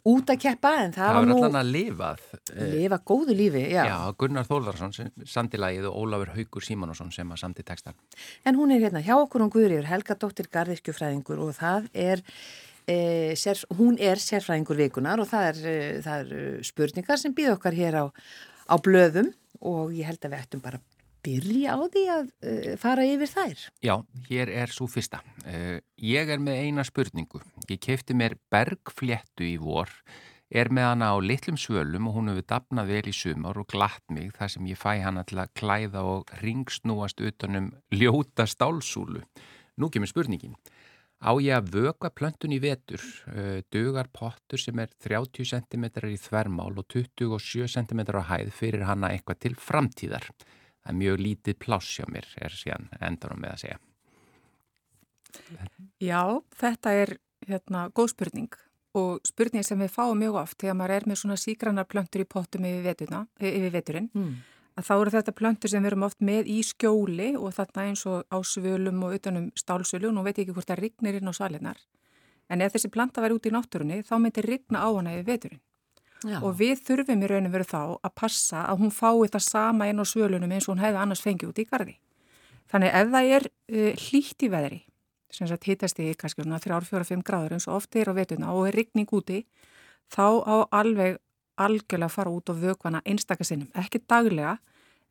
út 0.05 0.29
að 0.29 0.37
keppa 0.43 0.75
en 0.83 0.93
það, 0.93 1.01
það 1.01 1.17
var 1.17 1.25
nú... 1.25 1.33
Það 1.33 1.41
var 1.41 1.49
allan 1.49 1.59
að 1.63 1.73
lifað. 1.73 2.23
Eh, 2.53 2.69
Lifa 2.75 3.01
góðu 3.09 3.39
lífi, 3.41 3.65
já. 3.73 3.81
Já, 3.89 3.97
Gunnar 4.21 4.47
Þólvarsson 4.51 4.95
sem 4.99 5.11
samti 5.33 5.63
lagið 5.65 5.89
og 5.89 5.99
Ólafur 6.03 6.35
Haugur 6.37 6.69
Símonusson 6.69 7.09
sem 7.17 7.33
að 7.33 7.41
samti 7.41 7.65
textan. 7.65 7.97
En 8.45 8.61
hún 8.61 8.77
er 8.77 8.85
hérna 8.85 9.01
hjá 9.01 9.15
okkur 9.17 9.49
og 9.49 9.53
Guðriður, 9.57 9.89
Helga 9.89 10.21
Dóttir 10.21 10.53
Garðirkjufræðingur 10.53 11.41
og 11.41 11.55
það 11.57 11.89
er, 12.05 12.21
e, 12.85 12.99
sér, 13.33 13.65
hún 13.81 13.97
er 13.97 14.21
sérfræðingur 14.21 14.85
vikunar 14.85 15.25
og 15.25 15.33
það 15.33 15.53
er, 15.55 15.63
e, 15.65 15.79
það 16.05 16.27
er 16.35 16.67
spurningar 16.69 17.25
sem 17.25 17.33
býð 17.33 17.55
okkar 17.57 17.81
hér 17.81 18.05
á, 18.05 18.07
á 18.65 18.75
blöðum 18.81 19.31
og 19.65 19.95
ég 19.95 20.09
held 20.09 20.25
að 20.25 20.35
við 20.35 20.43
ættum 20.43 20.63
bara 20.63 20.81
byrja 21.25 21.73
á 21.73 21.79
því 21.89 22.03
að 22.13 22.29
uh, 22.29 22.69
fara 22.81 23.07
yfir 23.07 23.31
þær? 23.31 23.65
Já, 23.85 23.95
hér 24.29 24.51
er 24.53 24.73
svo 24.73 24.87
fyrsta. 24.91 25.21
Uh, 25.45 25.79
ég 26.01 26.29
er 26.29 26.41
með 26.41 26.61
eina 26.67 26.85
spurningu. 26.85 27.41
Ég 27.69 27.81
kefti 27.81 28.17
mér 28.17 28.37
bergfléttu 28.53 29.47
í 29.47 29.55
vor, 29.61 29.89
er 30.53 30.69
með 30.69 30.91
hana 30.91 31.09
á 31.13 31.17
litlum 31.17 31.57
svölum 31.57 32.09
og 32.09 32.19
hún 32.19 32.29
hefur 32.31 32.47
dapnað 32.51 32.91
vel 32.93 33.09
í 33.09 33.15
sumar 33.15 33.57
og 33.57 33.69
glatt 33.73 34.05
mig 34.13 34.35
þar 34.37 34.53
sem 34.53 34.69
ég 34.69 34.79
fæ 34.79 35.01
hana 35.01 35.25
til 35.25 35.41
að 35.41 35.53
klæða 35.57 36.05
og 36.05 36.35
ringsnúast 36.43 37.21
utanum 37.25 37.71
ljóta 37.93 38.45
stálsúlu. 38.49 39.25
Nú 39.81 39.89
kemur 39.91 40.11
spurningin. 40.11 40.55
Á 41.23 41.31
ég 41.39 41.55
að 41.55 41.71
vöka 41.73 42.11
plöntun 42.11 42.53
í 42.53 42.59
vetur, 42.61 43.01
uh, 43.31 43.61
dugar 43.71 44.09
pottur 44.13 44.61
sem 44.61 44.79
er 44.83 44.91
30 45.03 45.47
cm 45.47 45.87
í 46.11 46.19
þvermál 46.19 46.73
og 46.75 46.85
27 46.91 47.69
cm 47.71 48.03
á 48.11 48.23
hæð 48.31 48.51
fyrir 48.53 48.85
hana 48.85 49.13
eitthvað 49.15 49.41
til 49.45 49.55
framtíðar? 49.55 50.29
Það 50.83 50.91
er 50.91 50.99
mjög 50.99 51.21
lítið 51.23 51.59
pláss 51.63 51.97
hjá 51.97 52.05
mér 52.11 52.27
er 52.37 52.53
síðan 52.53 52.89
endanum 52.99 53.41
með 53.41 53.55
að 53.55 53.61
segja. 53.63 53.79
Já, 56.03 56.21
þetta 56.55 56.93
er 56.93 57.17
hérna 57.47 57.87
góð 57.95 58.11
spurning 58.13 58.59
og 58.95 59.25
spurning 59.27 59.65
sem 59.65 59.79
við 59.81 59.91
fáum 59.91 60.19
mjög 60.19 60.37
oft 60.39 60.59
þegar 60.61 60.77
maður 60.79 60.95
er 60.95 61.07
með 61.09 61.19
svona 61.21 61.39
sígranar 61.39 61.87
plöntur 61.89 62.23
í 62.23 62.27
pottum 62.29 62.67
yfir, 62.67 62.83
vetuna, 62.85 63.25
yfir 63.41 63.73
veturinn. 63.73 64.11
Mm. 64.15 64.35
Að 64.75 64.87
þá 64.87 64.93
eru 64.95 65.13
þetta 65.15 65.35
plöntur 65.35 65.71
sem 65.71 65.83
við 65.83 65.91
erum 65.91 66.07
oft 66.07 66.23
með 66.23 66.49
í 66.51 66.57
skjóli 66.67 67.29
og 67.39 67.53
þarna 67.55 67.85
eins 67.89 68.05
og 68.11 68.25
á 68.27 68.37
svölum 68.43 69.03
og 69.07 69.15
utanum 69.19 69.51
stálsölu 69.55 70.09
og 70.09 70.17
nú 70.17 70.25
veit 70.25 70.37
ég 70.37 70.45
ekki 70.45 70.57
hvort 70.57 70.71
það 70.71 70.81
rignir 70.83 71.19
inn 71.19 71.31
á 71.31 71.33
salinnar 71.35 71.79
en 72.49 72.61
ef 72.61 72.75
þessi 72.75 72.91
planta 72.93 73.23
væri 73.23 73.37
út 73.37 73.47
í 73.47 73.53
náttúrunni 73.55 74.03
þá 74.05 74.15
myndir 74.19 74.49
rigna 74.49 74.83
á 74.83 74.89
hana 74.91 75.15
yfir 75.15 75.29
veturinn 75.31 75.63
Já. 76.25 76.39
og 76.41 76.55
við 76.57 76.81
þurfum 76.87 77.21
í 77.21 77.29
rauninu 77.29 77.53
verið 77.53 77.71
þá 77.73 77.81
að 77.99 78.13
passa 78.17 78.63
að 78.65 78.81
hún 78.81 78.93
fái 78.93 79.29
það 79.33 79.43
sama 79.45 79.89
inn 79.89 80.01
á 80.01 80.05
svölunum 80.07 80.53
eins 80.55 80.67
og 80.67 80.75
hún 80.75 80.83
hefði 80.83 81.01
annars 81.01 81.21
fengið 81.21 81.51
út 81.51 81.61
í 81.61 81.67
gardi. 81.69 81.95
Þannig 82.71 82.95
ef 82.97 83.11
það 83.13 83.31
er 83.37 83.47
uh, 83.49 83.91
hlýtt 84.05 84.45
í 84.45 84.49
veðri, 84.49 84.79
sem 85.29 85.49
sagt 85.49 85.67
hittast 85.69 86.01
í 86.01 86.07
kannski 86.17 86.45
3-4-5 86.47 87.25
gráður 87.27 87.57
eins 87.57 87.67
og 87.69 87.77
ofti 87.81 88.01
er 88.01 88.09
á 88.09 88.13
vetuna 88.17 88.55
og 88.55 88.69
er 88.69 88.79
rigning 88.79 89.11
úti, 89.13 89.43
þá 90.09 90.41
á 90.41 90.55
alveg 90.81 91.19
algjörlega 91.61 92.09
að 92.09 92.15
fara 92.15 92.33
út 92.33 92.51
og 92.51 92.61
vökvana 92.61 93.01
einstakasinnum, 93.05 93.69
ekki 93.79 94.01
daglega, 94.09 94.57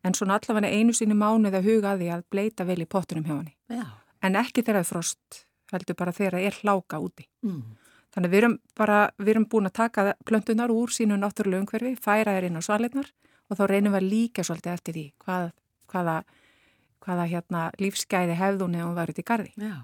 en 0.04 0.14
svona 0.16 0.38
allavega 0.38 0.68
einu 0.68 0.92
sinni 0.92 1.16
mánuð 1.16 1.58
að 1.58 1.68
huga 1.70 1.94
að 1.94 2.04
því 2.04 2.10
að 2.14 2.26
bleita 2.30 2.66
vel 2.68 2.80
í 2.84 2.88
pottunum 2.88 3.24
hjá. 3.28 3.38
Já. 3.72 3.86
En 4.24 4.36
ekki 4.40 4.62
þegar 4.62 4.80
það 4.80 4.84
er 4.84 4.90
frost, 4.90 5.40
heldur 5.72 5.98
bara 5.98 6.12
þegar 6.16 6.38
það 6.38 6.46
er 6.48 6.60
hláka 6.60 7.00
úti. 7.00 7.26
Mm. 7.44 7.62
Þannig 8.14 8.30
við 8.30 8.40
erum 8.40 8.54
bara, 8.78 8.98
við 9.18 9.32
erum 9.32 9.48
búin 9.50 9.68
að 9.68 9.76
taka 9.80 10.06
plöntunar 10.28 10.70
úr 10.70 10.92
sínu 10.94 11.16
náttúrulega 11.18 11.64
umhverfi, 11.64 11.96
færa 11.98 12.36
þeir 12.36 12.48
inn 12.50 12.60
á 12.60 12.62
svalinnar 12.62 13.10
og 13.50 13.58
þá 13.58 13.64
reynum 13.70 13.96
við 13.96 14.00
að 14.00 14.10
líka 14.12 14.44
svolítið 14.46 14.76
eftir 14.76 14.96
því 14.96 15.04
hvað, 15.24 15.48
hvaða, 15.90 16.14
hvaða 17.04 17.26
hérna, 17.32 17.64
lífsgæði 17.82 18.38
hefðun 18.38 18.78
var 18.94 19.10
út 19.10 19.18
í 19.18 19.26
gardi. 19.26 19.52
Já. 19.58 19.74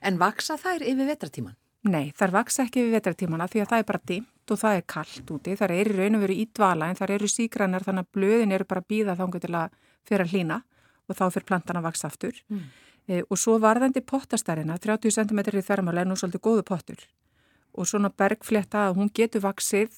En 0.00 0.16
vaksa 0.22 0.56
þær 0.60 0.86
yfir 0.88 1.10
vetratíman? 1.10 1.58
Nei, 1.86 2.10
þær 2.18 2.32
vaksa 2.34 2.64
ekki 2.64 2.82
yfir 2.82 2.96
vetratímana 2.96 3.46
því 3.50 3.62
að 3.62 3.68
það 3.72 3.82
er 3.82 3.86
bara 3.90 4.02
dimt 4.10 4.52
og 4.52 4.58
það 4.58 4.78
er 4.78 4.86
kallt 4.90 5.30
úti. 5.36 5.54
Þar 5.58 5.74
eru 5.76 5.98
raun 6.00 6.18
og 6.18 6.24
veru 6.24 6.34
í 6.36 6.46
dvala 6.56 6.88
en 6.90 6.98
þar 6.98 7.12
eru 7.16 7.28
sígrannar 7.30 7.86
þannig 7.86 8.06
að 8.06 8.16
blöðin 8.16 8.54
eru 8.56 8.66
bara 8.66 8.82
býða 8.82 9.14
þangu 9.20 9.42
til 9.42 9.52
að 9.54 9.76
fyrir 10.06 10.24
að 10.24 10.34
hlýna 10.34 10.58
og 11.06 11.18
þá 11.18 11.24
fyrir 11.28 11.46
plantan 11.50 11.78
að 11.78 11.86
vaksa 11.86 12.10
aftur. 12.10 12.40
Mm. 12.50 12.64
E, 13.06 13.20
og 13.22 13.38
svo 13.38 13.60
varðandi 13.62 14.02
pottastærina, 14.02 14.78
30 14.82 15.14
cm 15.14 15.42
í 15.46 15.62
þverjumál 15.62 16.00
er 16.02 16.10
nú 16.10 16.18
svolítið 16.18 16.42
góðu 16.42 16.66
pottur 16.66 17.06
og 17.76 17.86
svona 17.86 18.08
bergflétta 18.08 18.86
að 18.88 18.98
hún 18.98 19.10
getur 19.14 19.44
vaksið 19.44 19.92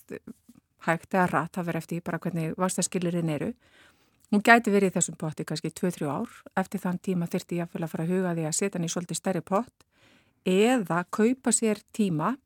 hægt 0.89 1.15
eða 1.15 1.29
rætt, 1.31 1.53
það 1.55 1.69
verður 1.69 1.83
eftir 1.85 2.03
bara 2.05 2.19
hvernig 2.19 2.57
vastaskilirinn 2.59 3.31
eru. 3.31 3.53
Hún 4.33 4.43
gæti 4.45 4.73
verið 4.75 4.91
í 4.91 4.95
þessum 4.99 5.17
potti 5.17 5.47
kannski 5.47 5.71
2-3 5.73 6.09
ár, 6.11 6.33
eftir 6.59 6.83
þann 6.83 6.99
tíma 6.99 7.29
þyrti 7.31 7.61
ég 7.63 7.71
að 7.71 7.87
fara 7.89 8.05
að 8.05 8.13
huga 8.13 8.35
því 8.35 8.49
að 8.49 8.57
setja 8.59 8.77
hann 8.77 8.89
í 8.89 8.91
svolítið 8.93 9.21
stærri 9.21 9.45
pott 9.47 9.88
eða 10.47 11.05
kaupa 11.11 11.53
sér 11.55 11.81
tíma 11.93 12.37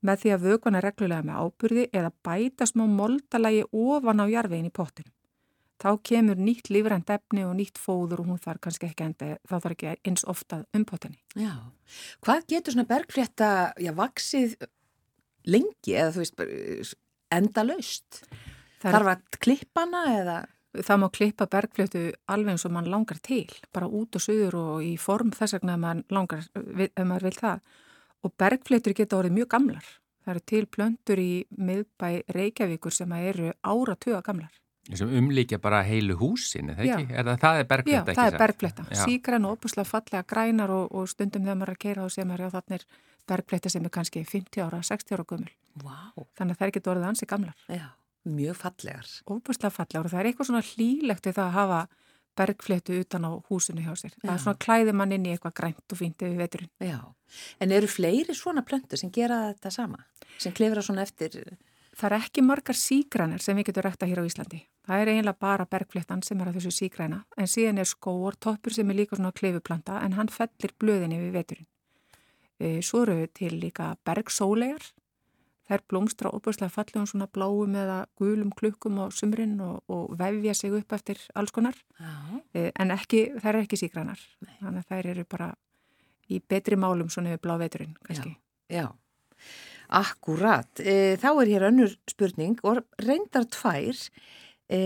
með 0.00 0.22
því 0.22 0.34
að 0.34 0.44
vöguna 0.48 0.80
reglulega 0.80 1.26
með 1.26 1.40
ábyrði 1.44 1.86
eða 1.92 2.12
bæta 2.24 2.68
smá 2.68 2.86
moldalagi 2.88 3.66
ofan 3.70 4.22
á 4.22 4.26
jarfiðin 4.32 4.70
í 4.70 4.74
pottinu 4.74 5.12
þá 5.80 5.90
kemur 6.04 6.40
nýtt 6.40 6.70
lífrænt 6.72 7.10
efni 7.12 7.44
og 7.46 7.54
nýtt 7.58 7.80
fóður 7.80 8.22
og 8.22 8.30
hún 8.30 8.40
þarf 8.42 8.62
kannski 8.66 8.90
ekki 8.90 9.06
enda, 9.06 9.32
þá 9.48 9.54
þarf 9.56 9.74
ekki 9.76 9.92
eins 10.10 10.26
ofta 10.28 10.60
umpotani. 10.76 11.20
Já, 11.38 11.54
hvað 12.24 12.46
getur 12.52 12.76
svona 12.76 12.88
bergflétta, 12.90 13.50
já, 13.80 13.92
vaksið 13.96 14.56
lengi 15.48 15.96
eða 15.96 16.14
þú 16.16 16.24
veist, 16.24 16.96
enda 17.32 17.64
laust? 17.66 18.22
Þarf 18.84 19.12
að 19.14 19.40
klippa 19.40 19.86
hana 19.86 20.04
eða? 20.18 20.38
Það 20.70 21.00
má 21.02 21.06
klippa 21.10 21.46
bergfléttu 21.50 22.02
alveg 22.30 22.54
eins 22.54 22.64
og 22.68 22.74
mann 22.76 22.90
langar 22.90 23.18
til, 23.26 23.48
bara 23.74 23.88
út 23.90 24.14
og 24.14 24.22
söður 24.22 24.58
og 24.60 24.84
í 24.86 24.92
form 25.02 25.32
þess 25.34 25.56
vegna 25.58 25.74
ef 25.74 25.82
maður 25.82 26.14
langar, 26.14 26.44
ef 26.54 27.02
maður 27.02 27.26
vil 27.26 27.38
það. 27.40 27.74
Og 28.22 28.34
bergfléttur 28.38 28.94
geta 28.94 29.18
orðið 29.18 29.36
mjög 29.40 29.50
gamlar. 29.56 29.90
Það 30.20 30.32
eru 30.34 30.42
til 30.52 30.64
plöndur 30.76 31.22
í 31.22 31.32
miðbæ 31.58 32.08
Reykjavíkur 32.36 32.94
sem 32.94 33.12
eru 33.18 33.52
áratuga 33.66 34.20
gamlar. 34.22 34.52
Sem 34.96 35.10
umlíkja 35.20 35.58
bara 35.62 35.82
heilu 35.86 36.16
húsin 36.18 36.72
er 36.72 36.78
það, 36.78 37.10
er 37.12 37.26
það, 37.26 37.36
það 37.42 37.58
er 37.60 37.66
bergfletta 37.68 38.12
Já, 38.12 38.16
það 38.16 38.28
er 38.30 38.38
bergfletta, 38.40 38.84
síkran 39.04 39.46
og 39.46 39.58
opuslega 39.58 39.86
fallega 39.86 40.22
grænar 40.26 40.72
og, 40.74 40.88
og 40.96 41.10
stundum 41.10 41.44
þegar 41.44 41.58
maður 41.60 41.72
er 41.72 41.76
að 41.76 41.82
keira 41.84 42.06
og 42.06 42.14
sem 42.14 42.32
er 42.34 42.42
á 42.42 42.48
þannig 42.56 42.86
bergfletta 43.30 43.70
sem 43.70 43.86
er 43.86 43.92
kannski 43.94 44.24
50 44.26 44.64
ára, 44.64 44.80
60 44.86 45.14
ára 45.14 45.26
gummul 45.28 45.52
wow. 45.84 46.26
þannig 46.38 46.56
að 46.56 46.58
það 46.58 46.66
er 46.66 46.72
ekki 46.72 46.84
dórið 46.88 47.06
ansi 47.10 47.28
gamlar. 47.30 47.66
Já, 47.68 47.86
mjög 48.28 48.58
fallegar 48.60 49.08
Opuslega 49.32 49.72
fallegar 49.72 50.06
og 50.06 50.12
það 50.12 50.20
er 50.20 50.30
eitthvað 50.30 50.50
svona 50.50 50.66
hlílegt 50.66 51.28
við 51.28 51.38
það 51.38 51.46
að 51.46 51.56
hafa 51.56 51.80
bergflettu 52.40 53.00
utan 53.02 53.26
á 53.26 53.30
húsinu 53.50 53.82
hjá 53.84 53.94
sér. 53.98 54.12
Já. 54.14 54.22
Það 54.22 54.34
er 54.34 54.42
svona 54.44 54.62
klæði 54.64 54.92
mann 54.96 55.14
inn 55.16 55.26
í 55.26 55.32
eitthvað 55.34 55.56
grænt 55.60 55.92
og 55.92 55.98
fínt 55.98 56.22
yfir 56.22 56.38
veturinn. 56.38 56.70
Já, 56.80 57.00
en 57.60 57.74
eru 57.74 57.88
fleiri 57.90 58.36
svona 58.38 58.62
plöntu 58.64 58.96
sem 59.00 59.10
gera 59.12 59.50
þetta 59.50 59.72
sama? 59.74 60.04
Sem 60.38 60.54
klefra 60.56 60.84
svona 60.84 61.04
eftir 61.04 61.36
Það 62.00 62.06
er 62.06 62.22
ekki 62.22 62.42
margar 62.46 62.78
sígranir 62.78 63.42
sem 63.44 63.58
við 63.58 63.66
getum 63.68 63.84
rækta 63.84 64.06
hér 64.08 64.22
á 64.22 64.28
Íslandi. 64.28 64.60
Það 64.88 65.02
er 65.02 65.10
eiginlega 65.12 65.42
bara 65.42 65.66
bergfléttan 65.68 66.22
sem 66.24 66.40
er 66.40 66.48
að 66.48 66.56
þessu 66.56 66.70
sígræna 66.72 67.18
en 67.36 67.50
síðan 67.50 67.82
er 67.82 67.88
skóor, 67.90 68.38
toppur 68.40 68.72
sem 68.72 68.88
er 68.88 68.96
líka 69.02 69.18
svona 69.18 69.34
klefuplanta 69.36 69.98
en 70.06 70.14
hann 70.16 70.30
fellir 70.32 70.72
blöðinni 70.80 71.18
við 71.20 71.34
veturinn. 71.36 71.68
E, 72.56 72.80
svo 72.86 73.02
eru 73.04 73.26
til 73.36 73.52
líka 73.60 73.90
bergsólegar. 74.06 74.86
Er 75.70 75.82
blómstra 75.86 76.32
óbúrslega 76.34 76.72
fallið 76.74 77.00
um 77.02 77.06
svona 77.06 77.28
bláum 77.30 77.76
eða 77.78 78.00
gulum 78.18 78.50
klukkum 78.56 78.98
á 78.98 79.06
sumrin 79.14 79.54
og, 79.62 79.84
og 79.86 80.16
vefja 80.18 80.54
sig 80.58 80.74
upp 80.74 80.94
eftir 80.96 81.20
alls 81.38 81.54
konar. 81.54 81.76
E, 82.52 82.70
en 82.74 82.90
ekki, 82.94 83.28
það 83.38 83.50
er 83.52 83.58
ekki 83.60 83.78
sígrænar. 83.78 84.24
Þannig 84.58 84.82
að 84.82 84.90
þær 84.90 85.10
eru 85.14 85.26
bara 85.30 85.52
í 86.30 86.40
betri 86.42 86.78
málum 86.78 87.10
svona 87.12 87.34
við 87.34 87.42
blá 87.46 87.54
veturinn 87.60 87.94
kannski. 88.06 88.34
Já, 88.70 88.82
já. 88.82 88.88
Akkurat. 90.00 90.82
E, 90.82 91.16
þá 91.22 91.30
er 91.32 91.52
hér 91.54 91.68
önnur 91.70 91.94
spurning 92.10 92.58
og 92.66 92.82
reyndar 93.02 93.46
tvær 93.50 94.02
e, 94.70 94.80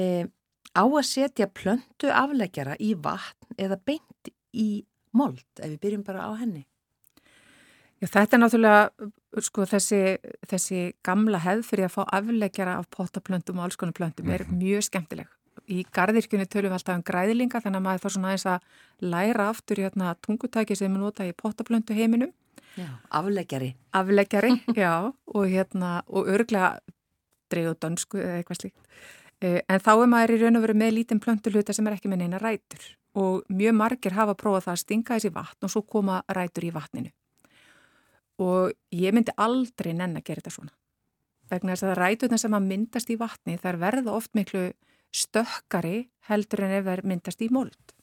á 0.75 0.85
að 0.85 1.09
setja 1.09 1.49
plöntu 1.49 2.13
afleggjara 2.13 2.77
í 2.81 2.95
vatn 2.97 3.57
eða 3.61 3.81
beint 3.85 4.33
í 4.53 4.85
mold 5.15 5.45
ef 5.61 5.69
við 5.69 5.81
byrjum 5.83 6.07
bara 6.07 6.29
á 6.29 6.33
henni. 6.41 6.65
Já, 8.03 8.09
þetta 8.11 8.37
er 8.37 8.43
náttúrulega 8.43 9.11
sko, 9.43 9.65
þessi, 9.67 10.01
þessi 10.47 10.83
gamla 11.03 11.41
hefð 11.43 11.65
fyrir 11.71 11.89
að 11.89 11.97
fá 11.97 12.03
afleggjara 12.05 12.77
af 12.79 12.87
pottaplöntum 12.95 13.59
og 13.59 13.67
alls 13.67 13.81
konar 13.81 13.97
plöntum 13.97 14.31
er 14.31 14.47
mhm. 14.47 14.61
mjög 14.61 14.87
skemmtileg. 14.91 15.33
Í 15.71 15.85
gardirkjunni 15.95 16.47
tölum 16.51 16.73
við 16.73 16.79
alltaf 16.79 16.99
um 16.99 17.05
græðlinga 17.07 17.61
þannig 17.63 17.81
að 17.81 17.85
maður 17.87 18.03
þarf 18.03 18.15
svona 18.15 18.31
aðeins 18.33 18.47
að 18.53 19.13
læra 19.15 19.49
aftur 19.49 19.81
hérna, 19.81 20.15
tungutæki 20.21 20.77
sem 20.77 20.93
við 20.93 21.01
nota 21.01 21.27
í 21.27 21.33
pottaplöntu 21.33 21.97
heiminum 21.97 22.33
Já, 22.75 22.89
afleggjari. 23.11 23.75
Afleggjari, 23.95 24.51
já, 24.83 25.13
og 25.27 25.47
hérna, 25.47 26.03
og 26.07 26.29
örglega 26.29 26.79
dreyðu 27.53 27.75
dönsku 27.83 28.19
eða 28.19 28.41
eitthvað 28.41 28.61
slíkt. 28.61 28.89
Eh, 29.45 29.61
en 29.69 29.83
þá 29.83 29.93
er 29.95 30.11
maður 30.11 30.35
í 30.35 30.39
raun 30.43 30.59
og 30.59 30.65
veru 30.65 30.77
með 30.79 30.97
lítinn 30.99 31.23
plöntuluta 31.23 31.75
sem 31.77 31.87
er 31.87 31.97
ekki 31.97 32.11
með 32.11 32.25
neina 32.25 32.41
rætur 32.43 32.95
og 33.15 33.45
mjög 33.53 33.77
margir 33.79 34.17
hafa 34.17 34.35
prófað 34.35 34.65
það 34.67 34.73
að 34.73 34.81
stinga 34.81 35.17
þessi 35.17 35.31
vatn 35.35 35.67
og 35.67 35.71
svo 35.71 35.85
koma 35.87 36.23
rætur 36.35 36.67
í 36.67 36.73
vatninu. 36.75 37.13
Og 38.43 38.73
ég 38.91 39.15
myndi 39.15 39.35
aldrei 39.37 39.93
nenn 39.95 40.19
að 40.19 40.27
gera 40.27 40.43
þetta 40.43 40.55
svona. 40.57 40.75
Vegna 41.51 41.75
þess 41.75 41.87
að 41.87 41.99
ræturna 42.01 42.39
sem 42.41 42.57
að 42.57 42.71
myndast 42.71 43.11
í 43.13 43.19
vatni 43.21 43.59
þær 43.61 43.79
verða 43.83 44.17
oft 44.17 44.33
miklu 44.35 44.71
stökkari 45.15 46.09
heldur 46.27 46.65
en 46.65 46.79
ef 46.81 46.89
það 46.89 47.05
myndast 47.07 47.45
í 47.45 47.51
mold 47.53 47.95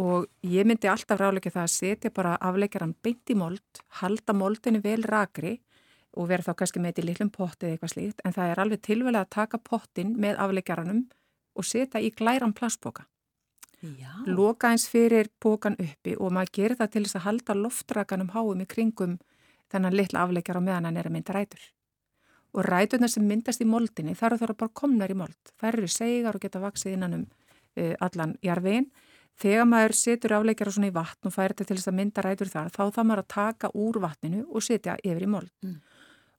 og 0.00 0.26
ég 0.42 0.66
myndi 0.66 0.88
alltaf 0.90 1.20
ráleika 1.20 1.52
það 1.54 1.66
að 1.66 1.74
setja 1.74 2.10
bara 2.14 2.34
afleikaran 2.42 2.94
beint 3.02 3.30
í 3.30 3.36
mold, 3.38 3.82
halda 4.00 4.34
moldinu 4.34 4.80
vel 4.82 5.02
rakri 5.06 5.60
og 6.14 6.28
vera 6.30 6.42
þá 6.42 6.54
kannski 6.58 6.80
með 6.82 6.92
þetta 6.92 7.02
í 7.02 7.08
litlum 7.08 7.30
potti 7.34 7.66
eða 7.66 7.74
eitthvað 7.74 7.92
slíkt 7.94 8.24
en 8.24 8.34
það 8.34 8.50
er 8.50 8.62
alveg 8.62 8.82
tilvæg 8.82 9.18
að 9.18 9.32
taka 9.36 9.58
pottin 9.58 10.14
með 10.18 10.40
afleikaranum 10.42 11.04
og 11.54 11.66
setja 11.66 12.02
í 12.02 12.10
glæran 12.10 12.54
plastboka. 12.54 13.06
Loka 14.26 14.70
eins 14.72 14.88
fyrir 14.88 15.28
bokan 15.42 15.76
uppi 15.78 16.16
og 16.16 16.32
maður 16.32 16.54
gerir 16.56 16.78
það 16.78 16.92
til 16.94 17.04
þess 17.04 17.18
að 17.18 17.26
halda 17.28 17.56
loftrakanum 17.58 18.32
háum 18.34 18.62
í 18.64 18.66
kringum 18.66 19.18
þennan 19.74 19.96
litla 19.98 20.24
afleikar 20.24 20.60
á 20.60 20.62
meðan 20.62 20.88
hann 20.88 21.00
er 21.00 21.08
að 21.10 21.16
mynda 21.16 21.36
rætur. 21.36 21.64
Og 22.54 22.68
ræturna 22.68 23.10
sem 23.10 23.26
myndast 23.26 23.62
í 23.62 23.66
moldinni 23.66 24.14
þar 24.14 24.36
eru 24.36 24.44
það 24.44 24.60
bara 24.62 24.78
komnar 24.82 25.10
í 25.10 25.18
mold. 25.18 25.40
Það 25.58 25.72
eru 25.72 25.90
segar 25.90 26.38
og 26.38 26.44
geta 26.44 26.62
vaksið 26.62 26.94
innan 26.94 27.18
um 27.18 27.24
uh, 27.26 27.94
allan 28.06 28.36
jarfiðin. 28.46 28.86
Þegar 29.34 29.66
maður 29.66 29.96
setur 29.98 30.36
afleikar 30.36 30.70
á 30.70 30.74
svona 30.76 30.92
í 30.92 30.94
vatn 30.94 31.26
og 31.26 31.34
færir 31.34 31.56
þetta 31.56 31.66
til 31.72 31.76
þess 31.80 31.90
að 31.90 31.98
mynda 31.98 32.22
rætur 32.22 32.52
þar 32.52 32.70
þá 32.70 32.82
þá 32.94 33.00
maður 33.02 33.22
að 33.24 33.32
taka 33.34 33.70
úr 33.74 33.98
vatninu 34.04 34.44
og 34.46 34.62
setja 34.62 34.94
yfir 35.02 35.26
í 35.26 35.30
mold. 35.34 35.50
Mm 35.66 35.80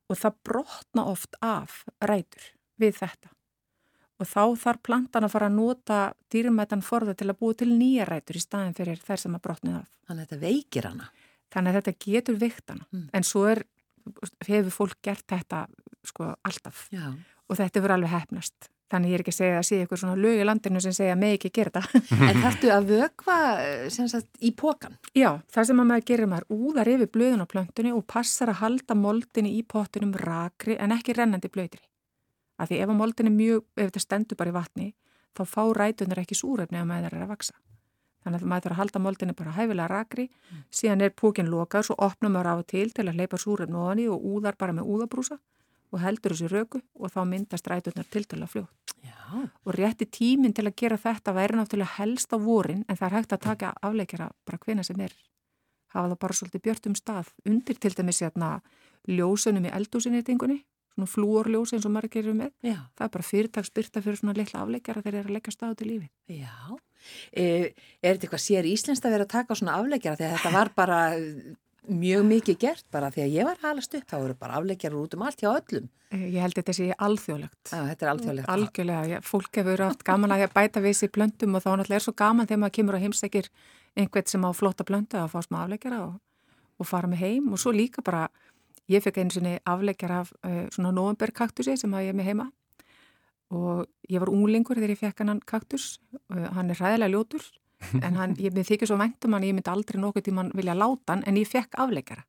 og 0.10 0.20
það 0.20 0.42
brotna 0.46 1.06
oft 1.10 1.38
af 1.44 1.84
rætur 2.04 2.52
við 2.82 3.00
þetta 3.00 3.32
og 4.16 4.30
þá 4.30 4.44
þarf 4.62 4.84
plantan 4.88 5.28
að 5.28 5.34
fara 5.34 5.48
að 5.50 5.58
nota 5.58 6.00
dýrumætan 6.32 6.84
forða 6.86 7.18
til 7.20 7.28
að 7.28 7.40
búa 7.42 7.58
til 7.60 7.72
nýja 7.74 8.06
rætur 8.08 8.40
í 8.40 8.44
staðin 8.44 8.76
fyrir 8.78 9.02
þær 9.04 9.22
sem 9.26 9.34
að 9.36 9.44
brotnið 9.44 9.80
af. 9.82 9.90
Þannig 10.08 10.22
að 10.22 10.30
þetta 10.30 10.46
veikir 10.46 10.88
hana? 10.88 11.10
Þannig 11.54 11.72
að 11.72 11.80
þetta 11.80 12.06
getur 12.06 12.40
veikt 12.42 12.72
hana 12.72 12.88
mm. 12.92 13.10
en 13.14 13.26
svo 13.28 13.46
er, 13.52 13.64
hefur 14.48 14.74
fólk 14.74 15.02
gert 15.06 15.26
þetta 15.30 15.66
sko 16.06 16.32
alltaf 16.46 16.88
Já. 16.94 17.12
og 17.50 17.60
þetta 17.60 17.82
verður 17.82 17.98
alveg 18.00 18.16
hefnast. 18.16 18.72
Þannig 18.94 19.10
ég 19.10 19.18
er 19.18 19.22
ekki 19.24 19.34
að 19.34 19.38
segja 19.40 19.58
að 19.58 19.64
sé 19.66 19.78
eitthvað 19.82 20.00
svona 20.04 20.18
lög 20.22 20.40
í 20.40 20.46
landinu 20.46 20.82
sem 20.84 20.94
segja 20.94 21.16
með 21.18 21.40
ekki 21.40 21.50
gera 21.56 21.72
þetta. 21.74 22.02
En 22.30 22.42
þarftu 22.44 22.70
að 22.70 22.92
vögva 22.92 23.38
sagt, 23.96 24.30
í 24.46 24.52
pókan? 24.54 25.00
Já, 25.18 25.30
það 25.50 25.70
sem 25.72 25.82
að 25.82 25.90
maður 25.90 26.06
gerir 26.12 26.30
maður 26.30 26.54
úðar 26.54 26.92
yfir 26.94 27.10
blöðun 27.16 27.42
á 27.42 27.48
plöntunni 27.50 27.96
og 27.98 28.06
passar 28.12 28.52
að 28.54 28.62
halda 28.62 28.98
moldinni 29.00 29.56
í 29.58 29.64
pottunum 29.66 30.14
rakri 30.22 30.78
en 30.78 30.94
ekki 30.94 31.18
rennandi 31.18 31.50
blöðri. 31.50 31.82
Af 32.62 32.70
því 32.70 32.84
ef 32.84 32.94
að 32.94 33.00
moldinni 33.02 33.34
mjög, 33.34 33.66
ef 33.74 33.90
þetta 33.90 34.04
stendur 34.06 34.40
bara 34.40 34.54
í 34.54 34.56
vatni, 34.56 34.88
þá 35.36 35.44
fá 35.50 35.64
rætunar 35.76 36.22
ekki 36.22 36.38
súrefni 36.38 36.80
að 36.80 36.90
maður 36.92 37.18
er 37.18 37.26
að 37.26 37.34
vaksa. 37.34 37.58
Þannig 38.26 38.42
að 38.42 38.50
maður 38.50 38.66
þarf 38.66 38.74
að 38.74 38.80
halda 38.82 39.00
moldinni 39.06 39.34
bara 39.38 39.52
hæfilega 39.54 39.90
rakri, 39.92 40.24
mm. 40.26 40.62
síðan 40.74 41.04
er 41.06 41.12
pókin 41.14 41.52
lokað, 41.52 41.84
svo 41.86 41.98
opnum 42.02 42.34
maður 42.34 42.52
af 42.52 42.64
og 42.64 42.70
til 42.72 42.88
til 42.90 43.06
að 43.06 43.20
leipa 43.20 43.38
súrefni 43.38 43.78
ofani 43.78 44.08
og 44.10 44.26
úðar 44.26 44.58
bara 44.58 44.74
með 44.74 44.90
úðabrúsa 44.96 45.38
og 45.94 46.02
heldur 46.02 46.34
þessu 46.34 46.50
röku 46.50 46.82
og 46.98 47.14
þá 47.14 47.22
myndast 47.30 47.70
ræturnar 47.70 48.10
til 48.10 48.26
dala 48.26 48.50
fljótt. 48.50 48.96
Já. 49.06 49.46
Og 49.66 49.76
rétti 49.78 50.08
tíminn 50.10 50.56
til 50.58 50.66
að 50.66 50.76
gera 50.82 50.98
þetta 50.98 51.36
væri 51.38 51.60
náttúrulega 51.60 52.00
helst 52.00 52.34
á 52.34 52.38
vorin 52.42 52.84
en 52.88 52.98
það 52.98 53.08
er 53.08 53.16
hægt 53.20 53.36
að 53.38 53.46
taka 53.46 53.74
afleikjara 53.86 54.32
bara 54.46 54.62
hvena 54.66 54.84
sem 54.84 55.00
er. 55.06 55.14
Hafa 55.94 56.10
það 56.12 56.22
bara 56.26 56.38
svolítið 56.40 56.66
björnum 56.66 56.98
stað 56.98 57.30
undir 57.46 57.78
til 57.80 57.94
dæmis 57.94 58.24
hérna 58.26 58.50
ljósunum 59.06 59.70
í 59.70 59.74
eldúsinnitingunni, 59.78 60.64
svona 60.96 61.12
flúorljós 61.12 61.76
eins 61.76 61.86
og 61.86 61.94
margir 61.94 62.24
eru 62.24 62.34
með. 62.40 62.54
Já. 62.66 62.80
Það 62.96 63.08
er 63.08 63.14
bara 63.18 63.28
fyrirtagsbyrta 63.30 64.04
fyrir 64.06 64.22
svona 64.22 64.38
litla 64.40 64.64
afleikjara 64.64 65.04
þegar 65.04 65.18
það 65.18 65.22
er 65.22 65.30
að 65.30 65.38
leggja 65.38 65.56
stað 65.56 65.78
til 65.82 65.90
lífi. 65.92 66.10
Já. 66.40 66.56
E, 67.30 67.46
er 67.46 68.16
þetta 68.16 68.28
eitthvað 68.30 68.46
sér 68.48 68.72
íslenskt 68.72 69.06
að 69.06 69.16
vera 69.18 69.28
að 69.28 69.36
taka 69.36 69.60
svona 69.60 69.78
afleikjara 69.78 70.20
þegar 70.22 70.40
þetta 70.40 70.56
var 70.56 70.74
bara 70.80 71.00
mjög 71.92 72.26
mikið 72.26 72.58
gert 72.60 72.86
bara 72.94 73.12
því 73.14 73.24
að 73.26 73.36
ég 73.36 73.48
var 73.48 73.62
halast 73.62 73.96
upp 73.98 74.08
þá 74.10 74.16
eru 74.18 74.36
bara 74.40 74.60
afleikjar 74.60 74.96
út 74.98 75.16
um 75.16 75.26
allt 75.26 75.42
hjá 75.42 75.50
öllum 75.52 75.88
eh, 76.12 76.26
Ég 76.34 76.42
held 76.42 76.58
þetta 76.58 76.76
sé 76.76 76.88
alþjóðlegt 77.08 77.72
Já, 77.72 77.80
þetta 77.92 78.06
er 78.06 78.12
alþjóðlegt 78.12 78.52
Algjörlega, 78.56 79.04
já, 79.12 79.18
fólk 79.26 79.60
hefur 79.62 79.84
haft 79.86 80.06
gaman 80.08 80.36
að 80.36 80.46
bæta 80.56 80.84
við 80.84 80.98
sér 81.00 81.12
blöndum 81.16 81.58
og 81.58 81.66
þá 81.66 81.70
náttúrulega 81.76 82.00
er 82.00 82.06
svo 82.08 82.16
gaman 82.18 82.50
þegar 82.50 82.62
maður 82.64 82.78
kemur 82.80 82.98
og 82.98 83.06
heimsækir 83.06 83.52
einhvert 83.96 84.32
sem 84.32 84.48
á 84.48 84.52
flotta 84.56 84.88
blöndu 84.88 85.20
að 85.20 85.32
fá 85.36 85.40
smá 85.46 85.62
afleikjara 85.64 86.02
og, 86.08 86.18
og 86.82 86.90
fara 86.90 87.12
með 87.12 87.24
heim 87.24 87.52
og 87.54 87.62
svo 87.62 87.74
líka 87.76 88.04
bara, 88.06 88.28
ég 88.92 89.04
fekk 89.04 89.22
einu 89.22 89.36
sinni 89.36 89.58
afleikjara 89.66 90.22
af 90.24 90.32
uh, 90.46 90.66
svona 90.74 90.94
novemberkaktusi 90.96 91.78
sem 91.80 91.94
að 91.94 92.08
ég 92.08 92.14
er 92.14 92.20
með 92.20 92.32
heima 92.32 92.48
og 93.56 93.86
ég 94.10 94.22
var 94.22 94.32
unglingur 94.34 94.78
þegar 94.80 94.96
ég 94.96 95.02
fekk 95.02 95.24
hann 95.24 95.42
kaktus 95.46 96.00
uh, 96.34 96.48
hann 96.58 96.72
er 96.74 96.82
ræðilega 96.82 97.14
ljótur 97.14 97.50
en 98.06 98.16
hann, 98.18 98.38
ég 98.40 98.54
myndi 98.54 98.70
þykja 98.70 98.90
svo 98.90 99.00
væntum 99.02 99.36
hann, 99.36 99.46
ég 99.46 99.58
myndi 99.58 99.72
aldrei 99.72 100.00
nokkuð 100.02 100.30
tíma 100.30 100.48
vilja 100.56 100.78
láta 100.78 101.16
hann 101.16 101.26
en 101.28 101.38
ég 101.42 101.50
fekk 101.50 101.78
afleikara 101.82 102.26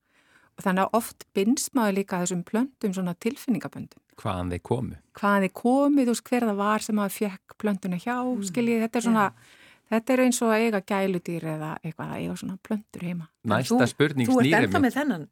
og 0.57 0.65
þannig 0.65 0.87
að 0.87 0.97
oft 0.97 1.27
binst 1.37 1.75
maður 1.77 1.99
líka 1.99 2.23
þessum 2.23 2.43
plöntum 2.47 2.95
svona 2.97 3.15
tilfinningaböndum. 3.21 4.01
Hvaðan 4.17 4.53
þeir 4.55 4.63
komu? 4.65 4.99
Hvaðan 5.19 5.45
þeir 5.45 5.55
komu, 5.61 6.05
þú 6.07 6.15
veist 6.15 6.31
hver 6.31 6.47
það 6.49 6.61
var 6.63 6.85
sem 6.87 6.97
maður 6.97 7.17
fekk 7.17 7.57
plöntuna 7.61 7.99
hjá, 8.01 8.17
mm. 8.23 8.45
skiljið, 8.51 8.85
þetta 8.87 9.01
er 9.01 9.07
svona, 9.07 9.25
yeah. 9.27 9.73
þetta 9.93 10.15
er 10.15 10.23
eins 10.25 10.41
og 10.41 10.53
að 10.55 10.65
eiga 10.65 10.83
gæludýr 10.93 11.49
eða 11.53 11.73
eitthvað 11.83 12.15
að 12.15 12.23
eiga 12.23 12.37
svona 12.41 12.57
plöntur 12.69 13.05
heima. 13.05 13.29
Næsta 13.53 13.83
þú, 13.83 13.91
spurning 13.93 14.31
snýrið 14.31 14.41
mitt. 14.41 14.55
Þú 14.55 14.57
ert 14.57 14.69
ennþá 14.71 14.83
með 14.87 14.97
þennan? 14.97 15.29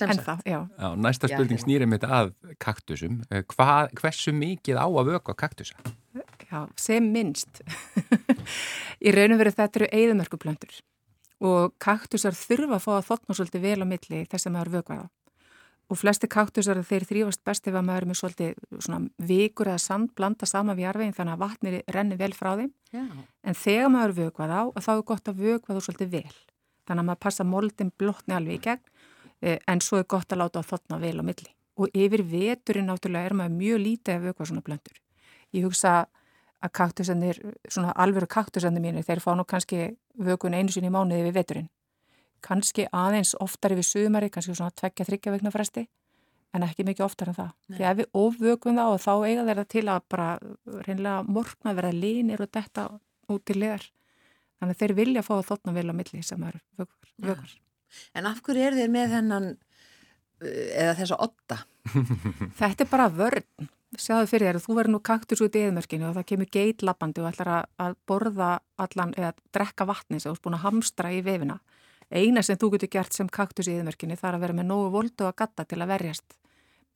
Ennþá, 0.00 0.38
já. 0.48 0.68
já. 0.78 0.88
Næsta 0.96 1.28
spurning 1.28 1.60
snýrið 1.60 1.90
mitt 1.92 2.04
að 2.06 2.32
kaktusum. 2.62 3.20
Eh, 3.28 3.42
hva, 3.52 3.88
hversu 4.00 4.32
mikið 4.32 4.80
á 4.80 4.88
að 4.88 5.10
vöka 5.12 5.34
kaktusa? 5.36 5.76
Já, 6.48 6.64
sem 6.80 7.04
minnst. 7.12 7.60
Í 9.04 9.12
raun 9.12 9.34
og 9.36 9.42
verið 9.42 9.58
þetta 9.58 9.80
eru 9.80 9.90
eigðumörkuplöndur 9.92 10.80
og 11.42 11.74
kaktusar 11.82 12.36
þurfa 12.38 12.78
að 12.78 12.84
fá 12.84 12.92
að 12.94 13.08
þotna 13.08 13.36
svolítið 13.36 13.64
vel 13.66 13.82
á 13.82 13.86
milli 13.90 14.22
þess 14.30 14.46
að 14.46 14.54
maður 14.54 14.72
vökvaða. 14.76 15.08
Og 15.90 15.98
flesti 15.98 16.28
kaktusar 16.30 16.78
þeir 16.86 17.04
þrýfast 17.08 17.42
best 17.44 17.66
ef 17.68 17.74
að 17.76 17.84
maður 17.88 18.04
er 18.04 18.08
með 18.08 18.18
svolítið 18.20 18.78
svona 18.78 19.26
vikur 19.28 19.68
eða 19.72 19.82
sand 19.82 20.12
blanda 20.16 20.48
sama 20.48 20.76
við 20.78 20.86
jarveginn 20.86 21.16
þannig 21.18 21.34
að 21.34 21.42
vatnir 21.42 21.76
renni 21.96 22.18
vel 22.20 22.30
frá 22.36 22.52
þeim. 22.60 22.70
Já. 22.94 23.02
En 23.42 23.58
þegar 23.58 23.92
maður 23.92 24.14
vökvað 24.20 24.54
á, 24.54 24.62
þá 24.78 24.92
er 24.94 25.04
gott 25.10 25.28
að 25.28 25.42
vökvaðu 25.42 25.84
svolítið 25.84 26.14
vel. 26.14 26.38
Þannig 26.86 27.02
að 27.02 27.08
maður 27.10 27.22
passa 27.26 27.48
moldin 27.48 27.92
blotni 27.98 28.38
alveg 28.38 28.60
í 28.60 28.64
gegn 28.70 28.86
en 29.42 29.82
svo 29.82 29.98
er 30.00 30.08
gott 30.08 30.32
að 30.32 30.44
láta 30.44 30.62
að 30.62 30.70
þotna 30.72 30.98
vel 31.02 31.16
á 31.18 31.24
milli. 31.26 31.52
Og 31.80 31.92
yfir 31.96 32.22
veturinn 32.28 32.90
náttúrulega 32.90 33.30
er 33.30 33.36
maður 33.36 33.56
mjög 33.58 33.80
lítið 33.82 34.14
að 34.14 34.26
vökva 34.28 34.48
svona 34.48 34.64
blöndur. 34.66 34.98
Ég 35.52 35.66
hugsa 35.66 35.94
að 36.00 36.10
að 36.62 36.72
kaktusennir, 36.78 37.38
svona 37.70 37.92
alvöru 37.98 38.28
kaktusennir 38.30 38.82
mínir, 38.82 39.06
þeir 39.06 39.22
fá 39.22 39.32
nú 39.34 39.44
kannski 39.48 39.92
vökun 40.18 40.54
einu 40.54 40.72
sinni 40.72 40.90
í 40.90 40.94
mánuði 40.94 41.26
við 41.26 41.38
veturinn. 41.40 41.70
Kannski 42.42 42.86
aðeins 42.94 43.34
oftar 43.42 43.74
yfir 43.74 43.86
sumari, 43.86 44.30
kannski 44.30 44.54
svona 44.54 44.74
tveggja 44.78 45.06
þryggja 45.08 45.34
vegna 45.34 45.52
fresti, 45.54 45.86
en 46.54 46.66
ekki 46.66 46.86
mikið 46.86 47.06
oftar 47.06 47.32
en 47.32 47.38
það. 47.38 47.50
Nei. 47.66 47.76
Því 47.76 47.88
ef 47.88 47.98
við 47.98 48.20
ofvökum 48.22 48.78
það 48.78 48.94
og 48.94 49.02
þá 49.02 49.12
eiga 49.26 49.46
þeirra 49.48 49.66
til 49.74 49.84
að 49.88 50.06
bara 50.14 50.28
reynilega 50.86 51.16
morgna 51.38 51.74
verða 51.78 51.92
línir 51.96 52.44
og 52.44 52.54
detta 52.54 52.88
út 53.32 53.46
til 53.48 53.58
liðar. 53.58 53.88
Þannig 54.60 54.76
að 54.76 54.84
þeir 54.84 54.96
vilja 55.00 55.26
fá 55.26 55.34
þóttna 55.42 55.74
vel 55.74 55.88
á 55.90 55.94
milli 55.98 56.22
sem 56.26 56.46
er 56.46 56.60
vökur. 56.78 57.58
En 58.14 58.28
af 58.30 58.40
hverju 58.44 58.66
er 58.66 58.78
þeir 58.78 58.90
með 58.92 59.14
þennan, 59.16 59.52
eða 60.42 60.96
þessa 61.00 61.20
otta? 61.24 61.62
Þetta 62.60 62.84
er 62.84 62.90
bara 62.90 63.08
vörn 63.12 63.70
sjáðu 64.00 64.28
fyrir 64.30 64.48
þér 64.48 64.58
að 64.58 64.64
þú 64.66 64.76
verður 64.78 64.94
nú 64.94 65.00
kaktus 65.04 65.42
út 65.44 65.56
í 65.58 65.64
eðmörkinu 65.66 66.06
og 66.08 66.14
það 66.16 66.28
kemur 66.30 66.50
geit 66.54 66.84
lappandi 66.86 67.22
og 67.22 67.28
ætlar 67.28 67.50
að, 67.52 67.66
að 67.84 67.96
borða 68.08 68.50
allan 68.80 69.12
eða 69.18 69.32
drekka 69.52 69.86
vatni 69.88 70.20
sem 70.20 70.30
þú 70.30 70.36
erst 70.36 70.44
búin 70.46 70.56
að 70.56 70.64
hamstra 70.64 71.10
í 71.12 71.20
vefina. 71.26 71.58
Eina 72.12 72.44
sem 72.44 72.58
þú 72.60 72.74
getur 72.74 72.92
gert 72.92 73.16
sem 73.16 73.28
kaktus 73.32 73.68
í 73.68 73.76
eðmörkinu 73.76 74.16
þarf 74.20 74.38
að 74.38 74.46
vera 74.46 74.56
með 74.56 74.70
nógu 74.70 74.88
voldu 74.94 75.28
að 75.28 75.36
gatta 75.42 75.66
til 75.68 75.80
að 75.80 75.92
verjast 75.92 76.36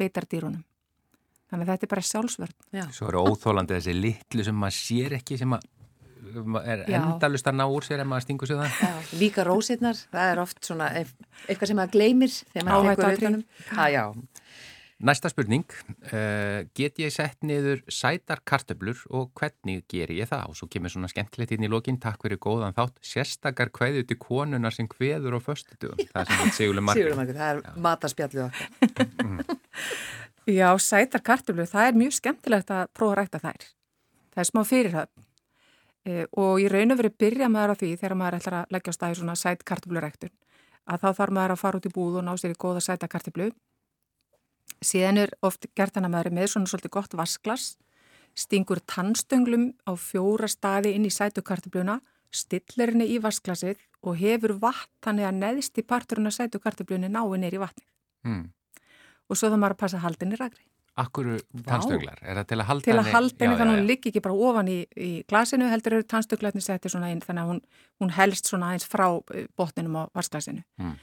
beitardýrunum. 0.00 0.64
Þannig 1.46 1.68
að 1.68 1.72
þetta 1.72 1.86
er 1.86 1.92
bara 1.92 2.06
sjálfsvörn. 2.08 2.56
Já. 2.74 2.84
Svo 2.92 3.08
eru 3.10 3.22
óþólandi 3.28 3.76
þessi 3.76 3.94
litlu 3.96 4.44
sem 4.46 4.56
maður 4.58 4.78
sér 4.80 5.16
ekki 5.20 5.38
sem 5.40 5.52
að 5.54 5.68
er 6.62 6.84
endalust 6.98 7.46
að 7.50 7.58
ná 7.60 7.66
úr 7.66 7.86
sér 7.86 8.02
en 8.04 8.10
maður 8.10 8.26
stingur 8.26 8.50
sér 8.50 8.62
það. 8.62 8.80
Já, 8.80 9.18
líka 9.20 9.44
rósirnar, 9.46 10.00
það 10.12 10.32
er 10.32 10.42
oft 10.42 10.64
svona 10.66 10.90
eitthvað 10.96 11.70
sem 11.70 11.80
maður 11.80 11.94
gleymir 11.98 12.34
þegar 12.34 12.68
maður 12.70 12.90
tekur 12.90 13.08
auðvunum. 13.12 13.46
Já, 13.70 13.86
já. 13.94 14.04
Næsta 14.96 15.28
spurning, 15.28 15.66
uh, 16.08 16.62
get 16.72 16.96
ég 17.02 17.12
sett 17.12 17.42
niður 17.44 17.82
sætar 17.92 18.40
kartöblur 18.48 19.02
og 19.12 19.28
hvernig 19.36 19.82
ger 19.92 20.08
ég 20.08 20.30
það? 20.30 20.46
Og 20.48 20.56
svo 20.56 20.68
kemur 20.72 20.88
svona 20.88 21.10
skemmtilegt 21.12 21.52
inn 21.52 21.66
í 21.66 21.68
lokin, 21.68 21.98
takk 22.00 22.24
fyrir 22.24 22.40
góðan 22.40 22.72
þátt, 22.78 22.96
sérstakar 23.04 23.68
hverju 23.76 24.06
til 24.08 24.16
konunar 24.16 24.72
sem 24.72 24.88
hverður 24.88 25.36
á 25.36 25.40
föstutugum. 25.44 26.00
Það 26.00 26.22
er 26.22 26.30
sem 26.32 26.54
Sigurlega 26.56 26.86
Margur. 26.88 27.02
Sigurlega 27.02 27.20
Margur, 27.20 27.40
það 27.42 27.52
er 27.52 27.84
mataspjallið 27.84 28.46
okkar. 28.46 29.60
Já, 30.56 30.68
sætar 30.80 31.26
kartöblur, 31.28 31.68
það 31.68 31.90
er 31.90 32.00
mjög 32.00 32.16
skemmtilegt 32.16 32.72
að 32.72 32.88
prófa 32.96 33.12
að 33.12 33.20
rækta 33.20 33.42
þær. 33.44 33.70
Það 34.32 34.42
er 34.46 34.48
smá 34.48 34.62
fyrirhöfn. 34.72 35.26
Uh, 36.06 36.24
og 36.38 36.60
ég 36.62 36.70
raun 36.70 36.94
og 36.94 37.00
verið 37.00 37.16
byrja 37.18 37.48
maður 37.50 37.74
á 37.74 37.78
því 37.80 37.92
þegar 37.98 38.18
maður 38.20 38.38
ætlar 38.38 38.58
að 38.60 38.74
leggja 38.76 38.92
á 38.94 38.96
stæði 38.96 39.20
svona 39.20 39.38
sæt 39.38 39.64
kartöbluræktun 39.66 40.34
að 40.86 41.00
þá 41.02 41.08
þarf 41.18 41.34
maður 41.34 41.54
að 41.56 41.62
fara 41.64 41.80
út 41.80 41.88
í 41.88 41.94
búð 41.96 42.20
og 42.20 42.26
ná 42.28 42.36
sér 42.38 42.54
í 42.54 42.60
góða 42.62 42.82
sæta 42.84 43.08
kartöblu 43.10 43.48
Síðan 44.84 45.20
er 45.22 45.32
oft 45.46 45.66
gert 45.78 45.96
hann 45.96 46.06
að 46.08 46.12
maður 46.12 46.30
er 46.30 46.36
með 46.36 46.50
svona 46.52 46.70
svolítið 46.70 46.92
gott 46.96 47.16
vasklas, 47.16 47.66
stingur 48.36 48.82
tannstöngglum 48.92 49.70
á 49.88 49.92
fjóra 49.96 50.48
staði 50.50 50.92
inn 50.96 51.06
í 51.08 51.12
sætukartabluna, 51.12 52.00
stillir 52.28 52.92
henni 52.92 53.08
í 53.14 53.20
vasklasið 53.22 53.80
og 54.04 54.20
hefur 54.20 54.56
vatn 54.60 54.92
þannig 55.06 55.28
að 55.28 55.38
neðst 55.40 55.80
í 55.80 55.86
parturinn 55.86 56.28
af 56.28 56.36
sætukartablunni 56.36 57.08
nái 57.08 57.38
neyri 57.40 57.62
vatni. 57.62 57.86
Mm. 58.26 58.50
Og 59.30 59.38
svo 59.38 59.48
þá 59.48 59.56
maður 59.56 59.76
að 59.76 59.82
passa 59.84 60.02
haldinni 60.04 60.38
ragri. 60.38 60.66
Akkur 60.96 61.26
tannstönglar? 61.66 62.22
Er 62.24 62.38
það 62.40 62.46
til 62.48 62.56
að 62.56 62.68
halda 62.70 62.88
henni? 62.88 63.02
Til 63.02 63.02
að 63.02 63.12
halda 63.12 63.44
henni 63.44 63.56
þannig 63.58 63.74
að 63.74 63.80
hún 63.80 63.88
liggi 63.90 64.10
ekki 64.10 64.22
bara 64.24 64.46
ofan 64.48 64.70
í, 64.72 64.76
í 64.96 65.10
glasinu 65.28 65.68
heldur 65.68 65.98
eru 65.98 66.06
tannstönglarnir 66.08 66.64
settið 66.64 66.94
svona 66.94 67.10
inn 67.12 67.20
þannig 67.20 67.42
að 67.42 67.50
hún, 67.50 67.60
hún 68.00 68.12
helst 68.16 68.48
svona 68.48 68.70
eins 68.72 68.88
frá 68.88 69.04
eh, 69.34 69.44
botninum 69.60 69.98
á 70.00 70.02
varsglasinu. 70.16 70.64
Mm. 70.80 70.94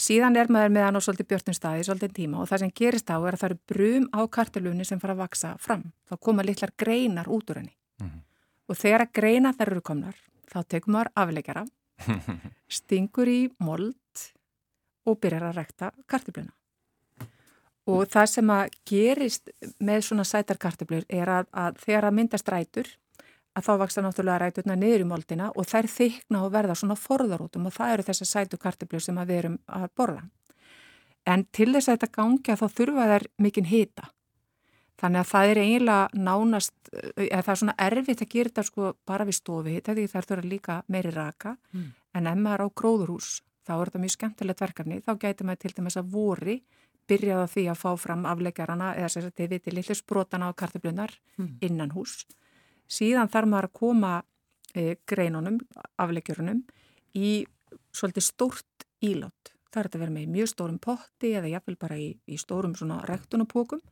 Síðan 0.00 0.36
er 0.36 0.52
maður 0.52 0.74
með 0.76 0.86
hann 0.86 1.00
á 1.00 1.04
svolítið 1.06 1.30
björnum 1.32 1.56
staði, 1.56 1.86
svolítið 1.88 2.12
tíma 2.20 2.42
og 2.42 2.50
það 2.52 2.62
sem 2.66 2.74
gerist 2.82 3.12
á 3.12 3.16
er 3.16 3.36
að 3.36 3.40
það 3.40 3.48
eru 3.48 3.58
brum 3.72 4.06
á 4.12 4.20
kartilunni 4.36 4.88
sem 4.88 5.00
fara 5.00 5.16
að 5.16 5.24
vaksa 5.24 5.54
fram. 5.60 5.88
Þá 6.08 6.14
koma 6.28 6.44
litlar 6.44 6.76
greinar 6.76 7.32
út 7.32 7.52
úr 7.52 7.62
henni 7.62 7.74
mm. 8.04 8.22
og 8.68 8.80
þegar 8.80 9.06
að 9.06 9.12
greina 9.20 9.56
þær 9.56 9.72
eru 9.72 9.84
komnar 9.88 10.20
þá 10.52 10.60
tekum 10.68 10.98
maður 10.98 11.12
afleikjara, 11.24 11.64
stingur 12.80 13.28
í 13.32 13.42
mold 13.60 14.24
og 15.08 15.20
byrjar 15.20 15.48
að 15.48 15.60
rekta 15.62 15.92
kartiluna. 16.04 16.52
Og 17.90 18.08
það 18.10 18.26
sem 18.32 18.50
að 18.54 18.74
gerist 18.88 19.52
með 19.82 20.06
svona 20.06 20.26
sætarkartöflur 20.28 21.06
er 21.08 21.32
að, 21.40 21.48
að 21.52 21.80
þegar 21.84 22.08
að 22.08 22.18
myndast 22.18 22.52
rætur 22.52 22.90
að 23.56 23.66
þá 23.66 23.72
vaksta 23.82 24.04
náttúrulega 24.04 24.38
ræturna 24.44 24.76
niður 24.78 25.04
í 25.04 25.08
moldina 25.10 25.48
og 25.58 25.66
þær 25.66 25.88
þykna 25.90 26.44
og 26.44 26.52
verða 26.54 26.76
svona 26.78 26.96
forðarótum 26.98 27.66
og 27.66 27.74
það 27.74 27.94
eru 27.94 28.06
þessar 28.06 28.30
sætukartöflur 28.30 29.04
sem 29.04 29.18
að 29.18 29.32
við 29.32 29.42
erum 29.42 29.58
að 29.66 29.88
borða. 29.98 30.22
En 31.28 31.44
til 31.52 31.68
þess 31.74 31.90
að 31.90 31.98
þetta 31.98 32.14
gangja 32.16 32.56
þá 32.56 32.66
þurfa 32.78 33.08
þær 33.10 33.26
mikinn 33.42 33.68
hita. 33.70 34.08
Þannig 35.00 35.22
að 35.22 35.30
það 35.30 35.50
er 35.50 35.58
eiginlega 35.64 36.24
nánast, 36.28 36.74
eða 37.16 37.42
það 37.42 37.52
er 37.52 37.60
svona 37.62 37.76
erfitt 37.86 38.22
að 38.22 38.32
gera 38.34 38.50
þetta 38.50 38.64
sko 38.68 38.90
bara 39.08 39.26
við 39.28 39.38
stofi 39.38 39.76
hita 39.76 39.94
því 39.96 40.08
þær 40.12 40.28
þurfa 40.28 40.50
líka 40.50 40.76
meiri 40.92 41.12
raka 41.14 41.54
mm. 41.72 41.86
en 42.20 42.28
ef 42.28 42.42
maður 42.44 42.66
á 42.68 42.76
gróðurhús 42.80 43.30
þá 43.64 43.72
er 43.78 43.90
þetta 43.90 44.02
mjög 44.02 44.14
skemmtilegt 44.16 44.60
verkefni, 44.64 45.00
þá 45.00 45.12
gæti 45.22 45.46
maður 45.46 45.62
til 45.62 45.72
dæmis 45.78 45.96
að 46.00 46.12
vori 46.12 46.56
byrjaði 47.10 47.46
á 47.46 47.52
því 47.52 47.64
að 47.72 47.80
fá 47.82 47.90
fram 48.00 48.26
afleggjarana 48.30 48.94
eða 48.96 49.12
sér 49.12 49.28
að 49.28 49.36
þið 49.40 49.54
viti 49.54 49.74
lillu 49.74 49.96
sprotana 49.98 50.50
á 50.50 50.58
kartablunar 50.58 51.14
mm. 51.36 51.52
innan 51.66 51.94
hús. 51.94 52.24
Síðan 52.90 53.30
þarf 53.30 53.50
maður 53.50 53.70
að 53.70 53.78
koma 53.80 54.12
e, 54.74 54.96
greinunum, 55.10 55.60
afleggjörunum 56.00 56.64
í 57.18 57.32
svolítið 57.94 58.26
stórt 58.26 58.86
ílátt. 59.04 59.54
Það 59.70 59.82
er 59.82 59.88
að 59.88 60.02
vera 60.02 60.14
með 60.14 60.34
mjög 60.34 60.50
stórum 60.50 60.80
potti 60.82 61.32
eða 61.38 61.50
jáfnvel 61.52 61.78
bara 61.78 61.98
í, 61.98 62.10
í 62.26 62.38
stórum 62.40 62.74
svona 62.78 63.00
rektunapókum 63.06 63.82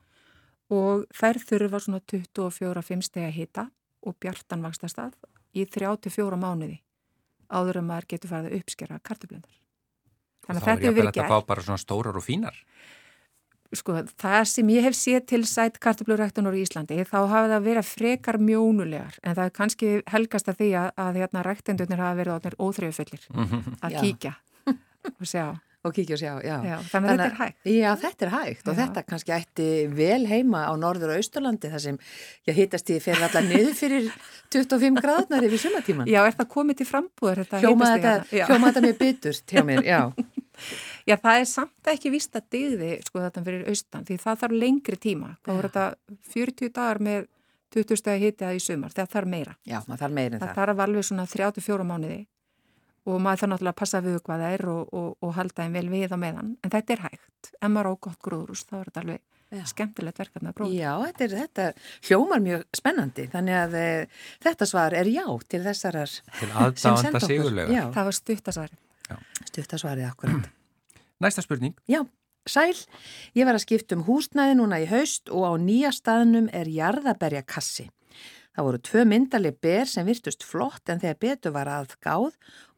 og 0.74 1.06
þær 1.14 1.38
þurfa 1.48 1.80
svona 1.84 2.02
24-5 2.12 3.06
steg 3.06 3.28
að 3.28 3.36
hita 3.36 3.68
og 4.06 4.18
bjartan 4.20 4.64
vaksta 4.64 4.90
stað 4.90 5.14
í 5.54 5.64
34 5.64 6.38
mánuði 6.38 6.80
áður 7.48 7.80
en 7.80 7.88
maður 7.88 8.10
getur 8.12 8.32
farið 8.32 8.50
að 8.50 8.58
uppskjara 8.58 8.98
kartablundar. 9.00 9.54
Þannig 10.44 10.62
að 10.62 10.68
þetta 10.68 10.88
er 10.88 10.96
verið 10.98 11.12
gert. 11.12 11.16
Þá 11.16 11.22
er 11.22 11.30
að 11.30 11.32
fá 11.32 11.48
bara 11.48 11.64
svona 11.64 11.80
stórar 11.80 12.18
og 12.18 12.24
fínar 12.24 12.58
sko, 13.76 14.00
það 14.20 14.40
sem 14.48 14.72
ég 14.72 14.88
hef 14.88 14.96
séð 14.96 15.20
til 15.28 15.42
sætt 15.48 15.78
kartabluræktunur 15.82 16.56
í 16.56 16.64
Íslandi 16.64 17.02
þá 17.04 17.18
hafa 17.28 17.46
það 17.52 17.68
verið 17.68 17.88
frekar 17.90 18.40
mjónulegar 18.40 19.20
en 19.22 19.36
það 19.36 19.44
er 19.44 19.54
kannski 19.60 19.94
helgast 20.08 20.48
að 20.48 20.60
því 20.62 20.72
að, 20.82 20.90
að 21.04 21.22
hérna, 21.22 21.46
ræktendunir 21.46 22.04
hafa 22.04 22.20
verið 22.22 22.52
óþrjöfullir 22.56 23.26
að 23.36 23.96
já. 23.96 24.00
kíkja 24.00 24.36
og 25.18 25.28
sjá 25.28 25.46
og 25.88 25.94
kíkja 25.94 26.16
og 26.16 26.20
sjá, 26.22 26.32
já. 26.42 26.56
já 26.64 26.76
þannig, 26.88 26.90
þannig 26.92 27.10
að 27.10 27.20
þetta 27.20 27.28
er 27.28 27.36
hægt 27.42 27.68
Já, 27.70 27.90
þetta 28.02 28.26
er 28.26 28.32
hægt 28.32 28.64
já. 28.64 28.70
og 28.70 28.78
þetta 28.80 29.04
kannski 29.12 29.34
ætti 29.36 29.68
vel 30.00 30.24
heima 30.26 30.64
á 30.66 30.72
norður 30.80 31.12
og 31.12 31.20
austurlandi 31.20 31.70
þar 31.70 31.84
sem, 31.84 32.00
já, 32.48 32.52
hittast 32.56 32.90
ég 32.94 33.04
fyrir 33.04 33.28
allar 33.28 33.46
niður 33.46 33.76
fyrir 33.78 34.08
25 34.54 35.04
gráðnar 35.04 35.46
yfir 35.48 35.62
sumatíman 35.68 36.10
Já, 36.10 36.22
er 36.24 36.40
það 36.40 36.50
komið 36.56 36.80
til 36.80 36.88
frambúður? 36.88 37.44
Hljóma 37.60 37.92
þetta 38.00 38.84
með 38.88 38.98
byttur 39.04 39.42
til 39.44 39.66
mér, 39.68 39.84
já 39.86 40.00
Já, 41.08 41.16
það 41.16 41.40
er 41.40 41.48
samt 41.48 41.90
ekki 41.94 42.12
vist 42.12 42.36
að 42.36 42.48
digði 42.52 42.92
sko 43.06 43.22
þetta 43.24 43.42
fyrir 43.46 43.68
austan 43.72 44.06
því 44.08 44.16
það 44.22 44.40
þarf 44.42 44.56
lengri 44.62 44.98
tíma. 45.00 45.34
Þá 45.40 45.50
voru 45.54 45.70
þetta 45.70 46.16
40 46.34 46.72
dagar 46.76 47.00
með 47.08 47.28
20 47.74 48.00
stegi 48.00 48.28
hitið 48.28 48.58
í 48.58 48.64
sumar. 48.64 48.92
Það 48.96 49.14
þarf 49.14 49.30
meira. 49.34 49.54
Já, 49.68 49.78
maður 49.86 50.02
þarf 50.04 50.18
meira 50.18 50.36
en 50.36 50.42
það. 50.42 50.50
Það 50.50 50.60
þarf 50.60 50.82
alveg 50.84 51.08
svona 51.08 51.26
34 51.32 51.88
mánuði 51.88 52.18
og 53.08 53.22
maður 53.24 53.42
þarf 53.42 53.52
náttúrulega 53.54 53.74
að 53.74 53.80
passa 53.80 54.02
við 54.04 54.20
hvað 54.26 54.44
það 54.44 54.54
er 54.58 54.68
og, 54.74 54.92
og, 55.00 55.08
og 55.24 55.34
halda 55.38 55.64
einn 55.64 55.78
vel 55.78 55.88
við 55.92 56.12
á 56.12 56.18
meðan. 56.20 56.54
En 56.64 56.74
þetta 56.74 56.94
er 56.94 57.04
hægt. 57.06 57.52
Ef 57.56 57.72
maður 57.72 57.90
á 57.92 57.94
gott 58.08 58.20
grúðrús 58.24 58.64
þá 58.68 58.74
er 58.80 58.90
þetta 58.90 59.04
alveg 59.04 59.24
Já. 59.48 59.62
skemmtilegt 59.70 60.20
verkefni 60.20 60.50
að 60.50 60.58
prófa. 60.58 60.76
Já, 60.76 60.90
þetta, 61.06 61.24
er, 61.24 61.36
þetta 61.38 62.08
hljómar 62.10 62.44
mjög 62.44 62.66
spennandi 62.76 63.24
þannig 63.32 63.56
að 63.62 63.78
e, 63.80 63.86
þetta 64.44 64.68
svar 64.68 64.96
er 64.98 65.08
já 65.08 65.24
til 65.48 65.62
þessarar 65.64 66.18
til 66.36 66.50
aðdáðanda 66.52 67.24
sigurlega. 67.24 67.88
Það 67.96 68.10
var 68.10 68.18
stuttasvarið. 68.20 68.78
Stuttasvarið 69.48 70.10
akkurat. 70.10 70.52
Næsta 71.18 71.42
spurning. 71.42 71.74
Já, 71.90 72.04
sæl. 72.46 72.76
Ég 73.34 73.46
var 73.46 73.56
að 73.58 73.64
skipta 73.66 73.96
um 73.98 74.04
húsnæði 74.06 74.58
núna 74.58 74.78
í 74.82 74.88
haust 74.90 75.30
og 75.34 75.46
á 75.50 75.52
nýja 75.58 75.90
staðnum 75.94 76.46
er 76.54 76.70
jarðaberja 76.70 77.42
kassi. 77.42 77.88
Það 78.58 78.66
voru 78.66 78.78
tvö 78.82 79.02
myndali 79.06 79.50
ber 79.54 79.86
sem 79.86 80.06
virtust 80.06 80.42
flott 80.42 80.90
en 80.90 80.98
þegar 80.98 81.18
betu 81.22 81.50
var 81.54 81.68
að 81.70 81.92
gáð 82.02 82.32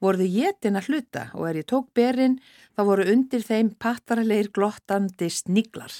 voruðu 0.04 0.26
jétin 0.28 0.76
að 0.76 0.90
hluta 0.90 1.22
og 1.32 1.46
er 1.48 1.60
ég 1.62 1.68
tók 1.72 1.88
berin 1.96 2.36
þá 2.76 2.82
voru 2.84 3.06
undir 3.08 3.44
þeim 3.44 3.70
pattaralegir 3.80 4.50
glottandi 4.56 5.30
sniglar. 5.32 5.94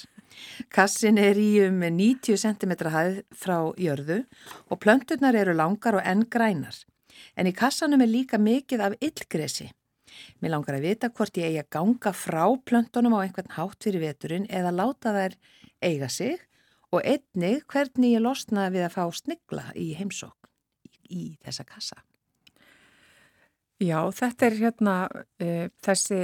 Kassin 0.69 1.17
er 1.17 1.37
í 1.41 1.49
um 1.65 1.81
90 1.81 2.37
cm 2.43 2.77
hæð 2.93 3.19
frá 3.33 3.57
jörðu 3.73 4.21
og 4.69 4.81
plönturnar 4.85 5.37
eru 5.37 5.57
langar 5.57 5.97
og 5.97 6.05
enn 6.05 6.27
grænar. 6.29 6.77
En 7.33 7.49
í 7.49 7.53
kassanum 7.53 8.01
er 8.05 8.13
líka 8.13 8.37
mikið 8.37 8.85
af 8.85 8.97
illgresi. 9.01 9.71
Mér 10.41 10.55
langar 10.55 10.77
að 10.77 10.87
vita 10.89 11.09
hvort 11.09 11.37
ég 11.39 11.49
eigi 11.49 11.63
að 11.63 11.71
ganga 11.77 12.13
frá 12.15 12.45
plöntunum 12.65 13.17
á 13.17 13.23
einhvern 13.23 13.55
hátt 13.57 13.83
fyrir 13.83 14.03
veturinn 14.03 14.49
eða 14.49 14.73
láta 14.75 15.13
þær 15.15 15.37
eiga 15.81 16.09
sig 16.09 16.39
og 16.91 17.03
einnig 17.07 17.65
hvernig 17.71 18.15
ég 18.15 18.23
losnaði 18.23 18.77
við 18.77 18.87
að 18.87 18.95
fá 18.95 19.03
snigla 19.15 19.65
í 19.79 19.91
heimsókn 19.97 20.49
í, 21.11 21.35
þessa 21.43 21.65
kassa. 21.67 21.99
Já, 23.81 23.97
þetta 24.13 24.47
er 24.47 24.57
hérna 24.59 24.95
uh, 25.09 25.67
þessi 25.81 26.21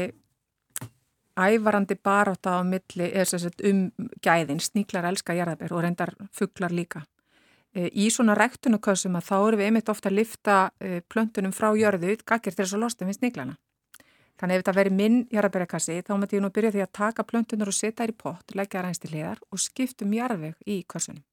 ævarandi 1.37 1.97
baráta 2.01 2.57
á 2.57 2.61
milli 2.65 3.11
um 3.69 3.83
gæðin, 4.25 4.61
sniglar 4.61 5.07
elska 5.09 5.35
jarðabær 5.37 5.75
og 5.75 5.85
reyndar 5.85 6.13
fugglar 6.33 6.73
líka. 6.73 7.05
Uh, 7.75 7.89
í 7.91 8.09
svona 8.13 8.35
rektunukössum 8.37 9.17
að 9.17 9.29
þá 9.29 9.37
eru 9.39 9.61
við 9.61 9.71
einmitt 9.71 9.93
ofta 9.93 10.11
að 10.11 10.19
lifta 10.19 10.57
plöntunum 11.09 11.55
frá 11.55 11.71
jörðu, 11.77 12.19
gaggir 12.25 12.53
til 12.53 12.65
þess 12.65 12.77
að 12.77 12.85
losta 12.85 13.07
við 13.07 13.21
sniglana. 13.21 13.57
Þannig 14.37 14.59
ef 14.59 14.61
þetta 14.61 14.75
veri 14.77 14.93
minn 14.93 15.21
jarðabærakassi 15.33 16.01
þá 16.05 16.11
mætti 16.21 16.37
ég 16.37 16.43
nú 16.43 16.51
byrja 16.53 16.73
því 16.75 16.81
að 16.83 16.91
taka 16.93 17.23
plöntunar 17.25 17.71
og 17.71 17.75
setja 17.75 18.03
þær 18.03 18.11
í 18.11 18.17
pott, 18.21 18.53
leggja 18.53 18.81
þær 18.81 18.89
eins 18.89 19.01
til 19.01 19.09
hliðar 19.09 19.39
og 19.49 19.61
skiptum 19.63 20.13
jarðveg 20.13 20.69
í 20.69 20.77
kassunum. 20.93 21.23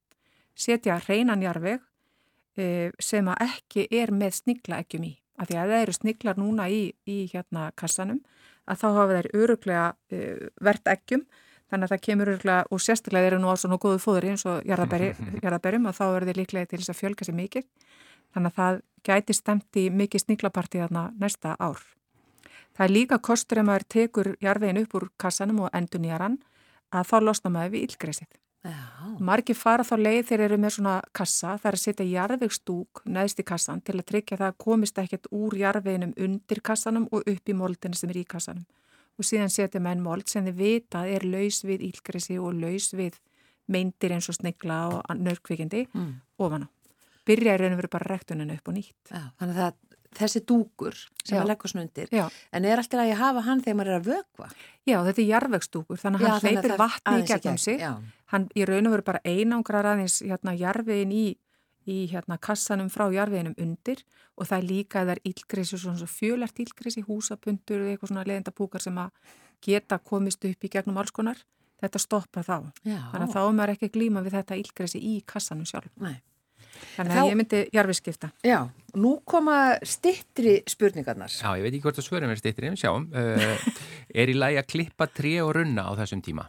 Setja 0.57 0.97
reynan 1.05 1.43
jarðveg 1.45 1.83
e, 2.57 2.89
sem 2.97 3.29
að 3.29 3.43
ekki 3.45 3.85
er 3.93 4.13
með 4.15 4.39
snigla 4.39 4.81
ekkjum 4.81 5.05
í. 5.05 5.13
Af 5.37 5.51
því 5.51 5.59
að 5.61 5.73
það 5.73 5.83
eru 5.83 5.95
sniglar 5.99 6.39
núna 6.41 6.67
í, 6.71 6.81
í 7.05 7.17
hérna 7.29 7.67
kassanum 7.77 8.23
að 8.65 8.79
þá 8.81 8.87
hafa 8.95 9.17
þær 9.19 9.29
öruglega 9.43 9.87
e, 10.09 10.21
verðt 10.65 10.93
ekkjum 10.95 11.25
þannig 11.69 11.85
að 11.85 11.93
það 11.93 12.03
kemur 12.07 12.31
öruglega 12.33 12.69
og 12.71 12.81
sérstaklega 12.81 13.29
eru 13.29 13.41
nú 13.43 13.51
á 13.53 13.55
svona 13.59 13.77
góðu 13.81 14.01
fóðri 14.01 14.33
eins 14.33 14.45
og 14.49 14.65
jarðabærum 14.65 15.85
að 15.89 15.99
þá 15.99 16.05
eru 16.07 16.29
þið 16.31 16.39
líklega 16.41 16.71
til 16.71 16.81
þess 16.81 16.93
að 16.93 17.01
fjölga 17.03 17.27
sér 17.27 17.37
mikið. 17.37 17.67
Þannig 18.33 18.51
að 18.53 18.57
það 18.61 18.81
gæti 19.05 19.37
stemt 19.37 19.79
í 19.81 19.85
mikið 19.93 20.25
sniglapartið 20.25 20.97
næsta 21.21 21.53
ár. 21.61 21.83
Það 22.75 22.85
er 22.85 22.91
líka 22.91 23.19
kostur 23.23 23.61
ef 23.61 23.67
maður 23.67 23.85
tekur 23.95 24.31
jarðvegin 24.43 24.81
upp 24.83 24.97
úr 24.99 25.09
kassanum 25.21 25.65
og 25.65 25.75
endur 25.75 26.03
nýjaran 26.03 26.39
að 26.95 27.07
þá 27.11 27.15
losna 27.23 27.53
maður 27.53 27.75
við 27.75 27.87
ílgreysið. 27.89 28.33
Margi 29.21 29.53
fara 29.53 29.83
þá 29.85 29.93
leið 29.99 30.21
þegar 30.29 30.43
eru 30.47 30.57
með 30.57 30.73
svona 30.75 30.95
kassa, 31.13 31.53
það 31.61 31.67
er 31.69 31.75
að 31.77 31.81
setja 31.83 32.05
jarðvegstúk 32.09 33.01
neðst 33.13 33.41
í 33.41 33.45
kassan 33.45 33.81
til 33.85 33.99
að 33.99 34.07
tryggja 34.09 34.39
það 34.39 34.47
að 34.47 34.57
komist 34.65 35.01
ekkert 35.01 35.29
úr 35.29 35.55
jarðveginum 35.59 36.15
undir 36.25 36.61
kassanum 36.65 37.05
og 37.13 37.29
upp 37.29 37.51
í 37.51 37.57
moldinu 37.57 37.99
sem 37.99 38.09
er 38.09 38.21
í 38.23 38.25
kassanum. 38.25 38.65
Og 39.15 39.27
síðan 39.27 39.53
setja 39.53 39.79
maður 39.79 40.01
mold 40.07 40.31
sem 40.31 40.47
þið 40.49 40.57
vita 40.57 41.05
er 41.07 41.27
laus 41.29 41.61
við 41.63 41.85
ílgreysi 41.91 42.39
og 42.41 42.57
laus 42.57 42.89
við 42.97 43.19
meindir 43.71 44.17
eins 44.17 44.29
og 44.33 44.39
snegla 44.39 44.79
og 44.97 45.13
nörgvikindi 45.13 45.85
mm. 45.93 46.11
ofan 46.41 46.65
á. 46.65 46.69
Byrja 47.25 47.53
er 47.53 47.63
raun 47.63 47.77
og 47.77 47.79
veru 47.83 47.93
bara 47.93 48.09
rektuninu 48.11 48.57
upp 48.57 48.67
og 48.69 48.75
nýtt. 48.75 49.13
Já, 49.13 49.29
þannig 49.39 49.61
að 49.61 49.77
þessi 50.17 50.41
dúkur 50.47 50.97
sem 51.23 51.39
að 51.39 51.49
leggja 51.51 51.71
snundir 51.71 52.11
en 52.13 52.67
er 52.67 52.81
alltaf 52.81 53.01
að 53.01 53.09
ég 53.11 53.21
hafa 53.21 53.43
hann 53.45 53.63
þegar 53.63 53.77
maður 53.79 53.91
er 53.91 53.99
að 53.99 54.09
vögva 54.09 54.49
Já, 54.85 54.97
þetta 55.07 55.21
er 55.21 55.29
jarvegstúkur 55.29 56.01
þannig 56.01 56.21
að 56.21 56.27
já, 56.27 56.33
hann 56.33 56.45
hleypir 56.45 56.75
vatni 56.81 57.15
í 57.17 57.25
gegnum 57.29 57.57
sig. 57.61 57.79
já. 57.81 57.91
hann 58.33 58.45
í 58.53 58.67
raun 58.69 58.89
og 58.89 58.95
veru 58.95 59.07
bara 59.07 59.23
einangrar 59.25 59.89
aðeins 59.93 60.19
hérna 60.21 60.53
jarvegin 60.59 61.15
í, 61.15 61.25
í 61.89 61.97
hérna 62.11 62.37
kassanum 62.37 62.91
frá 62.93 63.07
jarveginum 63.13 63.57
undir 63.61 64.05
og 64.35 64.49
það 64.49 64.57
er 64.59 64.69
líka 64.69 65.01
að 65.01 65.09
það 65.09 65.15
er 65.15 65.23
ílgrisi 65.31 65.81
svona 65.81 66.11
fjölert 66.11 66.61
ílgrisi, 66.61 67.05
húsapuntur 67.07 67.81
eða 67.81 67.95
eitthvað 67.95 68.13
svona 68.13 68.27
leðendapúkar 68.29 68.83
sem 68.83 69.01
að 69.01 69.33
geta 69.65 69.97
komist 70.03 70.45
upp 70.45 70.67
í 70.67 70.69
gegnum 70.69 70.99
alls 71.01 71.15
konar. 71.15 71.39
Þetta 71.81 71.99
stoppar 71.99 72.45
þá, 72.45 72.57
já. 72.87 72.99
þannig 73.11 73.25
að 73.25 73.33
þá 73.35 73.41
maður 73.55 73.73
ekki 73.73 73.91
glíma 73.91 74.21
við 74.23 74.37
þetta 74.37 74.57
ílgrisi 74.61 75.01
í 75.01 75.17
kassanum 75.27 75.67
sjálf 75.67 75.91
Nei 75.99 76.15
Þannig 76.95 77.21
að 77.21 77.29
ég 77.29 77.39
myndi 77.39 77.61
jarfiskipta. 77.75 78.31
Já, 78.45 78.59
nú 78.99 79.15
koma 79.27 79.59
stittri 79.85 80.57
spurningarnar. 80.69 81.31
Já, 81.31 81.51
ég 81.59 81.65
veit 81.65 81.73
ekki 81.73 81.85
hvort 81.87 82.01
að 82.01 82.07
svörum 82.09 82.33
er 82.33 82.41
stittri, 82.41 82.71
en 82.71 82.79
sjáum. 82.79 83.09
Uh, 83.15 83.55
er 84.21 84.31
í 84.31 84.37
lagi 84.37 84.59
að 84.61 84.69
klippa 84.75 85.09
tre 85.11 85.37
og 85.43 85.55
runna 85.59 85.89
á 85.89 85.91
þessum 86.01 86.23
tíma? 86.25 86.47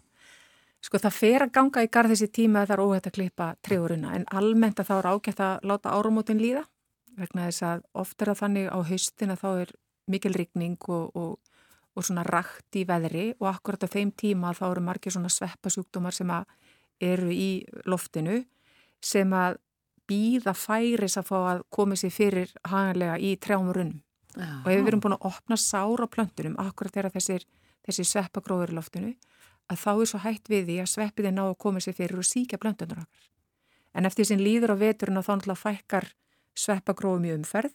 Sko 0.86 1.00
það 1.02 1.16
fer 1.16 1.42
að 1.46 1.52
ganga 1.56 1.82
í 1.82 1.90
garð 1.90 2.12
þessi 2.14 2.28
tíma 2.30 2.62
að 2.62 2.70
það 2.70 2.76
er 2.76 2.84
óhætt 2.84 3.06
að 3.08 3.14
klippa 3.16 3.46
trefuruna 3.64 4.12
en 4.14 4.26
almennt 4.38 4.78
að 4.78 4.90
þá 4.90 4.94
er 4.96 5.08
ágætt 5.10 5.40
að 5.42 5.66
láta 5.66 5.94
áramótin 5.96 6.42
líða 6.42 6.62
vegna 7.16 7.48
þess 7.48 7.64
að 7.66 7.82
oft 8.02 8.22
er 8.22 8.30
það 8.30 8.40
þannig 8.42 8.68
á 8.70 8.78
haustin 8.90 9.32
að 9.34 9.42
þá 9.42 9.48
er 9.64 9.72
mikil 10.12 10.32
rigning 10.36 10.88
og, 10.92 11.16
og, 11.16 11.56
og 11.96 12.06
svona 12.06 12.26
rakt 12.28 12.78
í 12.78 12.84
veðri 12.86 13.26
og 13.40 13.48
akkurat 13.50 13.88
á 13.88 13.94
þeim 13.96 14.12
tíma 14.14 14.52
þá 14.54 14.66
eru 14.68 14.84
margir 14.86 15.16
svona 15.16 15.32
sveppasjúkdómar 15.32 16.14
sem 16.14 16.30
að 16.30 16.46
eru 17.02 17.32
í 17.32 17.50
loftinu 17.88 18.42
sem 19.02 19.32
að 19.36 19.58
býða 20.08 20.54
færis 20.56 21.16
að 21.18 21.30
fá 21.30 21.36
að 21.38 21.62
koma 21.70 21.96
sér 21.98 22.14
fyrir 22.14 22.52
hanganlega 22.64 23.18
í 23.18 23.36
trjámurunum 23.42 24.02
og 24.36 24.68
ef 24.68 24.82
við 24.82 24.90
erum 24.90 25.02
búin 25.04 25.16
að 25.16 25.28
opna 25.30 25.56
sára 25.56 26.06
plöntunum 26.12 26.58
akkurat 26.60 26.92
þegar 26.92 27.14
þessir, 27.14 27.46
þessir 27.86 28.08
sveppagróður 28.10 28.74
í 28.74 28.76
loftinu 28.76 29.14
að 29.72 29.80
þá 29.82 29.90
er 29.94 30.10
svo 30.10 30.20
hægt 30.22 30.50
við 30.52 30.68
því 30.68 30.76
að 30.82 30.92
sveppiði 30.92 31.32
ná 31.34 31.42
að 31.46 31.58
koma 31.64 31.82
sér 31.82 31.96
fyrir 31.96 32.20
og 32.20 32.28
síkja 32.28 32.60
blöndunar 32.62 33.02
okkar. 33.02 33.24
En 33.96 34.06
eftir 34.06 34.28
sem 34.28 34.40
líður 34.40 34.76
á 34.76 34.82
veturinn 34.82 35.18
og 35.18 35.26
þá 35.26 35.32
náttúrulega 35.32 35.62
fækkar 35.62 36.08
sveppagróðum 36.56 37.26
í 37.26 37.34
umferð 37.34 37.74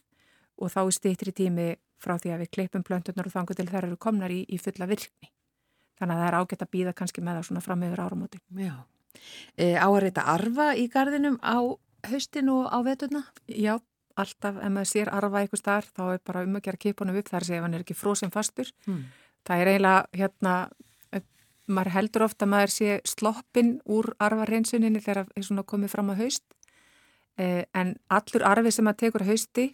og 0.62 0.72
þá 0.72 0.82
er 0.84 0.96
stýttri 0.96 1.34
tími 1.36 1.68
frá 2.02 2.16
því 2.22 2.34
að 2.36 2.44
við 2.44 2.52
kleipum 2.56 2.86
blöndunar 2.86 3.28
og 3.28 3.36
þangu 3.36 3.58
til 3.58 3.68
þær 3.70 3.88
eru 3.90 4.00
komnar 4.02 4.34
í, 4.34 4.44
í 4.46 4.58
fulla 4.62 4.88
virkni. 4.90 5.32
Þannig 6.00 6.16
að 6.16 6.22
það 6.22 6.28
er 6.30 6.38
ágætt 6.40 6.66
að 6.66 6.72
býða 6.74 6.96
kannski 6.98 7.22
með 7.26 7.40
það 7.40 7.48
svona 7.50 7.64
fram 7.66 7.82
meður 7.82 8.04
áramóti. 8.06 8.42
Já. 8.58 8.76
E, 9.58 9.76
á 9.78 9.86
að 9.86 10.00
reyta 10.06 10.26
arfa 10.32 10.72
í 10.78 10.88
gardinum 10.90 11.38
á 11.44 11.58
haustinu 12.10 12.62
og 12.64 12.70
á 12.74 12.78
veturna? 12.86 13.24
Já, 13.48 13.76
alltaf. 14.16 14.58
Ef 14.58 14.72
maður 14.72 14.92
sér 14.92 15.12
arfa 15.14 15.42
eitthvað 15.42 15.64
starf 15.64 15.92
þá 15.96 16.04
er 16.14 16.22
bara 16.26 16.46
um 16.48 16.56
að 16.58 16.66
gera 16.68 16.84
kipunum 16.86 17.20
upp 17.22 17.30
þar 17.30 17.48
sem 17.48 17.64
hann 17.64 17.78
er 17.78 17.86
ekki 17.86 17.98
fróðsum 17.98 18.34
fastur. 18.34 18.72
Hmm. 18.88 19.10
Það 19.48 19.62
er 19.62 19.72
eiginlega 19.72 20.22
hérna 20.22 20.56
maður 21.72 21.96
heldur 21.96 22.26
ofta 22.26 22.46
að 22.46 22.54
maður 22.54 22.74
sé 22.76 22.96
sloppin 23.08 23.76
úr 23.90 24.12
arvareinsuninni 24.22 25.02
þegar 25.02 25.26
það 25.26 25.38
er 25.38 25.48
svona 25.48 25.68
komið 25.68 25.94
fram 25.94 26.12
á 26.12 26.16
haust 26.20 26.44
eh, 27.38 27.64
en 27.78 27.96
allur 28.12 28.46
arfi 28.48 28.74
sem 28.74 28.88
maður 28.88 29.02
tekur 29.06 29.28
hausti 29.28 29.68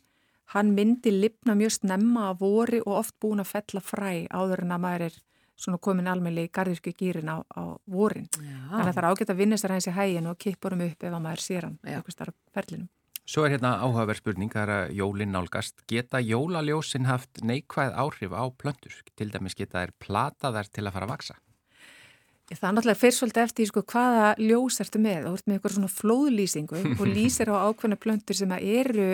hann 0.53 0.73
myndi 0.75 1.11
lipna 1.11 1.57
mjög 1.59 1.77
snemma 1.79 2.29
að 2.31 2.43
vori 2.43 2.81
og 2.83 2.99
oft 3.01 3.17
búin 3.23 3.43
að 3.43 3.51
fella 3.55 3.83
fræ 3.83 4.11
áður 4.31 4.63
en 4.63 4.75
að 4.75 4.83
maður 4.83 5.07
er 5.09 5.17
svona 5.58 5.80
komin 5.82 6.08
almennilega 6.08 6.52
í 6.52 6.54
gardirkju 6.54 6.93
gýrin 7.00 7.32
á, 7.34 7.41
á 7.41 7.63
vorin 7.89 8.28
Já. 8.30 8.60
þannig 8.70 8.91
að 8.91 8.93
það 8.93 9.02
er 9.02 9.10
ágætt 9.10 9.34
að 9.34 9.41
vinna 9.41 9.58
sér 9.58 9.74
hægins 9.74 9.89
í 9.89 9.98
hægin 9.98 10.30
og 10.30 10.38
kippurum 10.38 10.86
upp 10.86 11.04
ef 11.04 11.17
maður 11.17 11.43
sér 11.43 11.67
hann 11.67 11.80
eitthvað 11.84 12.17
starf 12.17 12.38
ferlinum 12.54 12.91
Svo 13.28 13.43
er 13.43 13.58
hérna 13.58 13.74
áhugaverð 13.84 14.22
spurning, 14.22 14.52
það 14.54 14.62
er 14.62 14.70
að 14.72 14.91
jólinn 14.96 15.34
nálgast. 15.36 15.82
Geta 15.91 16.22
jólaljósinn 16.24 17.10
haft 17.10 17.41
neikvæð 17.43 17.98
áhrif 18.00 18.32
á 18.32 18.48
plöndur? 18.56 18.93
Til 19.20 19.28
dæmis 19.34 19.58
geta 19.60 19.82
þær 19.82 19.91
plataðar 20.00 20.70
til 20.72 20.86
að 20.86 20.93
fara 20.96 21.10
að 21.10 21.12
vaksa? 21.12 21.36
Það 22.48 22.70
er 22.70 22.78
náttúrulega 22.78 23.02
fyrst 23.02 23.20
svolítið 23.20 23.43
eftir 23.43 23.67
sko, 23.67 23.84
hvaða 23.91 24.30
ljós 24.39 24.80
ertu 24.80 25.02
með. 25.04 25.28
Þú 25.28 25.34
ert 25.36 25.50
með 25.50 25.58
eitthvað 25.58 25.76
svona 25.76 25.91
flóðlýsingu 25.91 26.84
og 27.02 27.04
lýsir 27.12 27.52
á 27.52 27.56
ákveðna 27.67 28.00
plöntur 28.00 28.39
sem 28.39 28.56
eru 28.56 29.10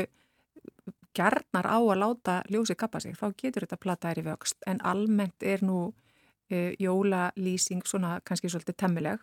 gerðnar 1.18 1.72
á 1.74 1.78
að 1.82 2.02
láta 2.04 2.38
ljósi 2.54 2.78
kappa 2.78 3.02
sig. 3.02 3.18
Þá 3.18 3.34
getur 3.34 3.66
þetta 3.66 3.82
platta 3.82 4.14
er 4.14 4.22
í 4.22 4.28
vöxt. 4.30 4.62
En 4.70 4.78
almennt 4.86 5.42
er 5.42 5.66
nú 5.66 5.88
uh, 6.52 6.72
jólalýsing 6.80 7.86
svona 7.88 8.18
kannski 8.26 8.52
svolítið 8.52 8.80
temmileg. 8.84 9.22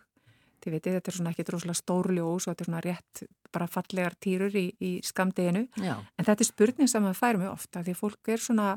Þið 0.61 0.75
veitir 0.75 0.95
þetta 0.97 1.09
er 1.09 1.17
svona 1.17 1.31
ekki 1.33 1.45
droslega 1.47 1.77
stór 1.79 2.11
ljós 2.13 2.45
og 2.45 2.53
þetta 2.53 2.63
er 2.63 2.69
svona 2.69 2.83
rétt 2.85 3.23
bara 3.51 3.67
fallegar 3.67 4.15
týrur 4.21 4.55
í, 4.55 4.67
í 4.77 4.91
skamdeginu. 5.03 5.65
En 5.81 6.27
þetta 6.27 6.45
er 6.45 6.49
spurning 6.49 6.89
sem 6.89 7.03
maður 7.03 7.17
fær 7.17 7.39
mjög 7.41 7.55
ofta 7.55 7.81
því 7.85 7.95
fólk 7.97 8.29
er 8.29 8.43
svona 8.43 8.67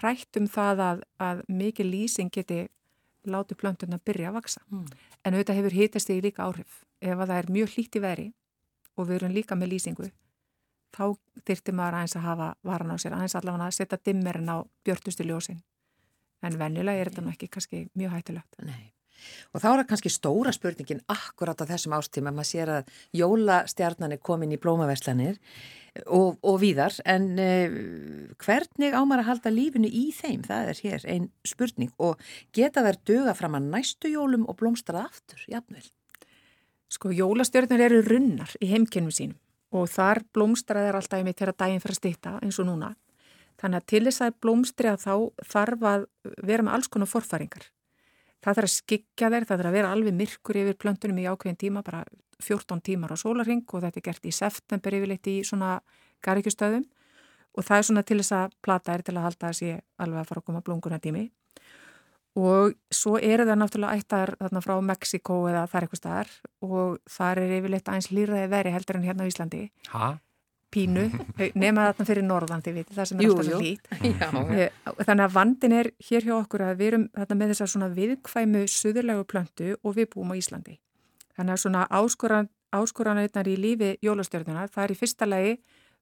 hrætt 0.00 0.38
um 0.40 0.46
það 0.48 0.82
að, 0.86 1.02
að 1.20 1.42
mikið 1.50 1.90
lýsing 1.90 2.32
geti 2.32 2.62
láti 3.28 3.56
plöntuna 3.58 4.00
byrja 4.00 4.30
að 4.30 4.38
vaksa. 4.38 4.62
Mm. 4.70 4.86
En 5.24 5.36
auðvitað 5.36 5.60
hefur 5.60 5.76
hitast 5.76 6.08
því 6.08 6.18
líka 6.24 6.46
áhrif. 6.46 6.80
Ef 7.00 7.20
það 7.20 7.36
er 7.36 7.52
mjög 7.52 7.74
hlýtt 7.74 7.98
í 7.98 8.02
veri 8.04 8.26
og 8.96 9.08
við 9.08 9.20
erum 9.20 9.34
líka 9.34 9.56
með 9.56 9.74
lýsingu, 9.74 10.08
þá 10.96 11.04
þyrtir 11.46 11.76
maður 11.76 11.98
aðeins 11.98 12.16
að 12.18 12.26
hafa 12.26 12.48
varan 12.66 12.92
á 12.92 12.96
sér, 13.00 13.16
aðeins 13.16 13.36
allavega 13.38 13.68
að 13.68 13.76
setja 13.76 14.00
dimmerinn 14.04 14.50
á 14.50 14.56
björnustu 14.84 15.26
ljósin. 15.26 15.60
En 16.46 16.56
venjulega 16.60 17.02
er 17.02 17.10
þetta 17.10 17.26
nú 17.26 17.34
ekki 17.34 17.50
kannski 17.52 17.84
mjög 17.98 18.16
hættulegt. 18.16 18.58
Nei. 18.64 18.90
Og 19.52 19.60
þá 19.60 19.66
er 19.68 19.80
það 19.80 19.88
kannski 19.90 20.12
stóra 20.12 20.52
spurningin 20.54 21.02
akkurat 21.12 21.60
á 21.60 21.64
þessum 21.68 21.96
ástíma, 21.96 22.32
maður 22.32 22.48
sér 22.50 22.72
að 22.78 22.94
jólastjarnan 23.16 24.14
er 24.16 24.22
komin 24.24 24.54
í 24.54 24.58
blómaverslanir 24.60 25.36
og, 26.06 26.38
og 26.40 26.56
víðar, 26.62 26.96
en 27.04 27.26
uh, 27.36 27.76
hvernig 28.40 28.96
ámar 28.96 29.20
að 29.20 29.30
halda 29.30 29.52
lífinu 29.52 29.90
í 29.90 30.06
þeim? 30.16 30.44
Það 30.46 30.72
er 30.72 30.82
hér 30.86 31.06
einn 31.14 31.28
spurning 31.44 31.92
og 31.98 32.22
geta 32.56 32.84
þær 32.86 33.00
döga 33.10 33.36
fram 33.36 33.58
að 33.58 33.70
næstu 33.74 34.12
jólum 34.12 34.46
og 34.48 34.56
blómstrað 34.62 35.10
aftur, 35.10 35.44
jafnvel? 35.50 35.84
Sko, 36.90 37.12
jólastjörnur 37.14 37.84
eru 37.84 38.00
runnar 38.06 38.56
í 38.62 38.70
heimkennum 38.72 39.14
sínum 39.14 39.38
og 39.70 39.86
þar 39.90 40.24
blómstrað 40.34 40.88
er 40.88 40.96
alltaf 40.98 41.20
einmitt 41.20 41.38
þegar 41.38 41.54
daginn 41.62 41.82
fyrir 41.82 41.94
að 41.94 42.00
stýta 42.00 42.32
eins 42.42 42.58
og 42.58 42.66
núna. 42.66 42.88
Þannig 43.60 43.82
að 43.82 43.88
til 43.92 44.04
þess 44.06 44.24
að 44.24 44.38
blómstri 44.40 44.88
að 44.88 45.04
þá 45.04 45.14
þarf 45.52 45.86
að 45.90 46.06
vera 46.48 46.64
með 46.64 46.76
alls 46.78 46.88
konar 46.88 47.10
forfaringar 47.10 47.68
það 48.40 48.56
þarf 48.56 48.68
að 48.68 48.74
skikja 48.74 49.30
þeir, 49.30 49.46
það 49.46 49.58
þarf 49.60 49.70
að 49.70 49.76
vera 49.76 49.90
alveg 49.94 50.16
myrkur 50.16 50.58
yfir 50.60 50.78
plöntunum 50.80 51.18
í 51.20 51.26
ákveðin 51.28 51.60
tíma, 51.60 51.82
bara 51.84 52.04
14 52.40 52.80
tímar 52.84 53.12
á 53.12 53.16
sólarring 53.20 53.66
og 53.68 53.84
þetta 53.84 54.00
er 54.00 54.06
gert 54.06 54.28
í 54.28 54.32
september 54.32 54.96
yfirleitt 54.96 55.28
í 55.28 55.40
svona 55.44 55.74
garrikjustöðum 56.24 56.86
og 57.50 57.66
það 57.66 57.76
er 57.76 57.86
svona 57.88 58.06
til 58.06 58.18
þess 58.22 58.36
að 58.38 58.56
plata 58.64 58.94
er 58.94 59.04
til 59.04 59.16
að 59.16 59.26
halda 59.28 59.50
þessi 59.50 59.74
alveg 60.00 60.22
að 60.22 60.30
fara 60.30 60.42
að 60.42 60.48
koma 60.48 60.64
blunguna 60.64 61.00
tími 61.02 61.26
og 62.40 62.76
svo 62.94 63.16
eru 63.18 63.44
það 63.44 63.60
náttúrulega 63.60 64.00
ættar 64.00 64.34
þarna 64.38 64.64
frá 64.64 64.74
Mexiko 64.86 65.38
eða 65.50 65.66
þar 65.68 65.86
eitthvað 65.86 66.00
staðar 66.00 66.34
og 66.64 66.98
þar 67.10 67.42
er 67.42 67.54
yfirleitt 67.58 67.90
aðeins 67.90 68.10
lýraði 68.14 68.50
veri 68.54 68.74
heldur 68.74 69.00
en 69.00 69.06
hérna 69.08 69.26
á 69.26 69.30
Íslandi. 69.30 69.64
Hæ? 69.90 70.06
Pínu, 70.74 71.06
nema 71.62 71.88
þarna 71.88 72.06
fyrir 72.08 72.26
norðan 72.26 72.62
þið 72.64 72.78
viti, 72.78 72.96
það 72.96 73.08
sem 73.10 73.20
er 73.20 73.26
jú, 73.26 73.34
alltaf 73.34 73.48
svo 73.48 73.60
lít 73.60 73.90
eh, 74.60 74.78
þannig 75.02 75.24
að 75.26 75.34
vandin 75.34 75.76
er 75.80 75.90
hér 76.08 76.26
hjá 76.28 76.34
okkur 76.38 76.64
að 76.66 76.80
við 76.80 76.90
erum 76.92 77.06
þarna 77.16 77.38
með 77.40 77.52
þessar 77.52 77.72
svona 77.74 77.90
viðkvæmu 77.98 78.64
suðurlegu 78.74 79.26
plöntu 79.30 79.74
og 79.82 79.96
við 79.98 80.10
búum 80.14 80.32
á 80.32 80.34
Íslandi. 80.40 80.78
Þannig 81.36 81.56
að 81.56 81.62
svona 81.64 81.84
áskoran, 82.00 82.50
áskoranauðnar 82.76 83.50
í 83.50 83.56
lífi 83.58 83.92
jólastjörnunar, 84.04 84.70
það 84.70 84.84
er 84.86 84.94
í 84.94 84.98
fyrsta 85.00 85.28
lagi 85.28 85.54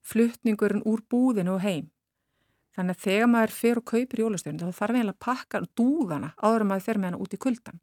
fluttningurinn 0.08 0.86
úr 0.88 1.04
búðinu 1.10 1.56
og 1.56 1.64
heim. 1.64 1.88
Þannig 2.78 2.96
að 2.96 3.04
þegar 3.08 3.30
maður 3.32 3.54
fer 3.56 3.80
og 3.80 3.86
kaupir 3.90 4.24
jólastjörnuna 4.24 4.70
þá 4.70 4.80
þarf 4.82 4.98
við 4.98 5.12
að 5.12 5.20
pakka 5.24 5.62
dúðana 5.78 6.32
áður 6.38 6.64
að 6.64 6.70
maður 6.72 6.86
fer 6.86 7.00
með 7.00 7.10
hana 7.10 7.22
út 7.24 7.34
í 7.34 7.40
kuldan 7.42 7.80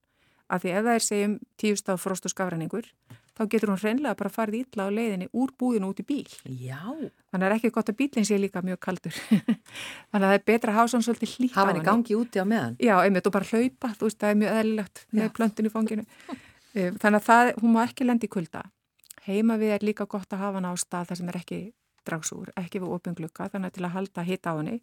af 0.49 0.63
því 0.63 0.73
ef 0.73 0.83
það 0.85 0.95
er 0.95 1.05
segjum 1.05 1.37
tíustaf 1.61 2.03
frost 2.03 2.27
og 2.27 2.33
skafræningur 2.33 2.89
þá 3.35 3.43
getur 3.51 3.71
hún 3.71 3.79
hreinlega 3.81 4.15
bara 4.17 4.31
farið 4.31 4.61
ítla 4.63 4.87
á 4.87 4.89
leiðinni 4.95 5.27
úr 5.35 5.51
búðinu 5.59 5.89
út 5.91 5.99
í 5.99 6.05
bíl. 6.07 6.27
Já. 6.47 6.79
Þannig 7.33 7.47
er 7.47 7.55
ekki 7.57 7.71
gott 7.75 7.91
að 7.91 7.97
bílinn 7.99 8.27
sé 8.27 8.37
líka 8.39 8.63
mjög 8.63 8.79
kaldur. 8.85 9.17
Þannig 10.11 10.21
að 10.21 10.27
það 10.29 10.37
er 10.37 10.45
betra 10.47 10.71
að 10.71 10.77
hafa 10.79 10.91
svona 10.93 11.07
svolítið 11.09 11.33
hlýtt 11.33 11.51
á 11.51 11.59
hann. 11.59 11.59
Hafa 11.59 11.73
hann 11.73 11.81
í 11.81 11.87
gangi 11.89 12.15
úti 12.15 12.39
á 12.39 12.45
meðan? 12.47 12.77
Já, 12.79 12.95
einmitt 13.01 13.27
og 13.27 13.35
bara 13.35 13.49
hlaupa, 13.49 13.91
þú 13.99 14.07
veist, 14.07 14.19
það 14.21 14.31
er 14.31 14.39
mjög 14.41 14.59
eðlilegt 14.61 15.03
með 15.11 15.31
plöntinu 15.39 15.71
í 15.71 15.75
fanginu. 15.75 16.07
Eh, 16.75 16.89
þannig 16.99 17.21
að 17.21 17.23
það, 17.23 17.49
hún 17.61 17.71
má 17.71 17.77
ekki 17.85 18.03
lendi 18.03 18.27
í 18.27 18.31
kulda. 18.33 18.61
Heima 19.23 19.55
við 19.55 19.69
er 19.77 19.83
líka 19.87 20.03
gott 20.11 20.33
að 20.35 20.41
hafa 20.41 20.57
hann 20.59 20.65
á 20.67 20.75
stað 20.75 21.05
þar 21.07 21.19
sem 21.21 21.29
er 21.31 21.37
ekki 21.39 21.59
dragsúr, 22.03 22.49
ekki 22.59 22.81
við 22.83 22.91
opinglukka, 22.97 23.47
þannig 23.53 23.71
að 23.71 23.77
til 23.77 23.85
að 23.87 23.93
halda 23.93 24.25
hitt 24.27 24.49
á 24.51 24.53
henni. 24.57 24.75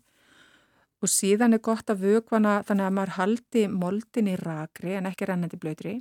Og 1.02 1.10
síðan 1.10 1.56
er 1.56 1.62
gott 1.64 1.90
að 1.90 2.04
vökvana 2.06 2.60
þannig 2.66 2.86
að 2.86 2.96
maður 2.96 3.14
haldi 3.16 3.62
moldin 3.68 4.30
í 4.30 4.36
rakri 4.38 4.94
en 4.98 5.08
ekki 5.10 5.26
rennandi 5.26 5.58
blöðri 5.58 5.96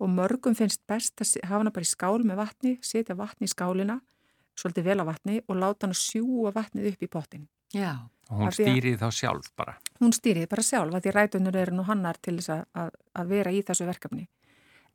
og 0.00 0.08
mörgum 0.08 0.56
finnst 0.56 0.82
best 0.88 1.20
að 1.20 1.38
hafa 1.44 1.60
hana 1.60 1.72
bara 1.74 1.84
í 1.84 1.88
skál 1.88 2.24
með 2.24 2.40
vatni, 2.40 2.74
setja 2.84 3.16
vatni 3.16 3.48
í 3.48 3.52
skálina, 3.52 3.98
svolítið 4.56 4.88
vel 4.88 4.98
að 5.02 5.10
vatni 5.10 5.40
og 5.46 5.58
láta 5.60 5.86
hana 5.86 5.96
sjúa 5.96 6.52
vatnið 6.56 6.92
upp 6.92 7.04
í 7.04 7.10
pottin. 7.12 7.48
Já. 7.76 7.92
Og 8.30 8.44
hún 8.44 8.54
stýrið 8.54 9.00
þá 9.00 9.08
sjálf 9.14 9.50
bara? 9.58 9.74
Hún 9.98 10.14
stýrið 10.14 10.46
bara 10.50 10.64
sjálf, 10.64 10.94
að 10.94 11.06
því 11.06 11.14
rætunur 11.16 11.56
eru 11.58 11.74
nú 11.74 11.84
hannar 11.88 12.18
til 12.22 12.36
þess 12.38 12.52
að, 12.54 12.62
að, 12.78 12.92
að 13.18 13.32
vera 13.34 13.52
í 13.52 13.62
þessu 13.66 13.88
verkefni. 13.88 14.26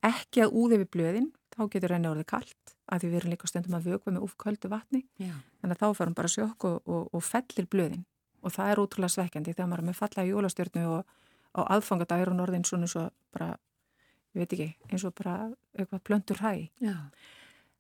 Ekki 0.06 0.46
að 0.46 0.56
úði 0.56 0.80
við 0.82 0.90
blöðin, 0.96 1.30
þá 1.56 1.62
getur 1.74 1.96
henni 1.96 2.10
orðið 2.12 2.30
kallt, 2.32 2.76
að 2.88 3.04
því 3.04 3.12
við 3.12 3.20
erum 3.20 3.34
líka 3.34 3.50
stundum 3.52 3.78
að 3.78 3.90
vögva 3.90 4.14
með 4.16 4.28
úfköldu 4.28 4.72
vatni, 4.72 5.04
Já. 5.20 5.34
þannig 5.62 5.76
að 5.76 5.82
þá 5.84 6.00
fer 6.00 6.10
hún 6.10 6.18
bara 6.20 6.32
sjokk 6.32 6.68
og, 6.70 6.78
og, 6.86 7.08
og 7.12 7.26
fellir 7.26 7.70
blöðin. 7.72 8.06
Og 8.46 8.54
það 8.54 8.72
er 8.72 8.82
útrúlega 8.84 9.16
svekkjandi 9.16 9.56
þegar 9.56 9.70
maður 9.72 9.84
er 9.84 9.90
með 9.90 10.02
falla 10.02 10.26
í 10.26 10.34
jólastjörnu 10.34 10.84
og 10.92 11.16
á 11.56 11.62
aðfangadag 11.78 12.22
er 12.22 12.32
hún 12.32 12.44
orðin 12.44 12.68
svona 12.68 12.90
svo 12.92 13.08
bara 13.34 13.56
ég 14.36 14.44
veit 14.44 14.54
ekki, 14.54 14.70
eins 14.92 15.06
og 15.08 15.16
bara 15.18 15.36
eitthvað 15.74 16.04
plöndur 16.06 16.44
hæ. 16.44 16.70
Já. 16.84 16.96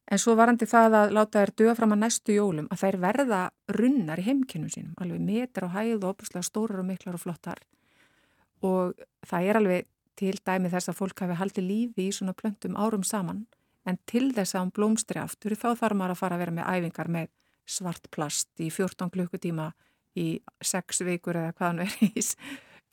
En 0.06 0.21
svo 0.21 0.36
varandi 0.38 0.67
það 0.69 0.97
að 0.99 1.15
láta 1.17 1.41
þær 1.41 1.54
döga 1.60 1.75
fram 1.78 1.95
að 1.95 2.04
næstu 2.04 2.36
jólum 2.36 2.67
að 2.71 2.84
þær 2.84 2.97
verða 3.04 3.39
runnar 3.78 4.21
í 4.21 4.25
heimkynum 4.28 4.69
sínum, 4.73 4.93
alveg 5.01 5.23
metra 5.25 5.67
og 5.67 5.73
hæð 5.73 6.04
og 6.04 6.12
opuslega 6.13 6.45
stórar 6.45 6.82
og 6.84 6.88
miklar 6.89 7.17
og 7.17 7.23
flottar 7.23 7.63
og 8.65 9.06
það 9.28 9.49
er 9.49 9.60
alveg 9.60 9.88
til 10.15 10.36
dæmi 10.47 10.71
þess 10.71 10.91
að 10.91 10.99
fólk 10.99 11.23
hafi 11.25 11.39
haldið 11.39 11.67
lífi 11.69 12.08
í 12.08 12.13
svona 12.15 12.36
plöntum 12.38 12.78
árum 12.80 13.04
saman 13.04 13.45
en 13.86 13.97
til 14.10 14.30
þess 14.34 14.56
að 14.56 14.63
hún 14.63 14.75
blómstri 14.78 15.21
aftur 15.21 15.58
þá 15.60 15.73
þarf 15.82 15.97
maður 15.97 16.15
að 16.15 16.21
fara 16.21 16.38
að 16.38 16.43
vera 16.43 16.56
með 16.56 16.69
æfingar 16.71 17.12
með 17.12 17.34
svart 17.65 18.10
plast 18.13 18.49
í 18.62 18.69
14 18.69 19.12
klukkutíma 19.13 19.71
í 20.15 20.28
6 20.63 21.06
vikur 21.08 21.39
eða 21.39 21.56
hvaðan 21.58 21.84
verið 21.86 22.36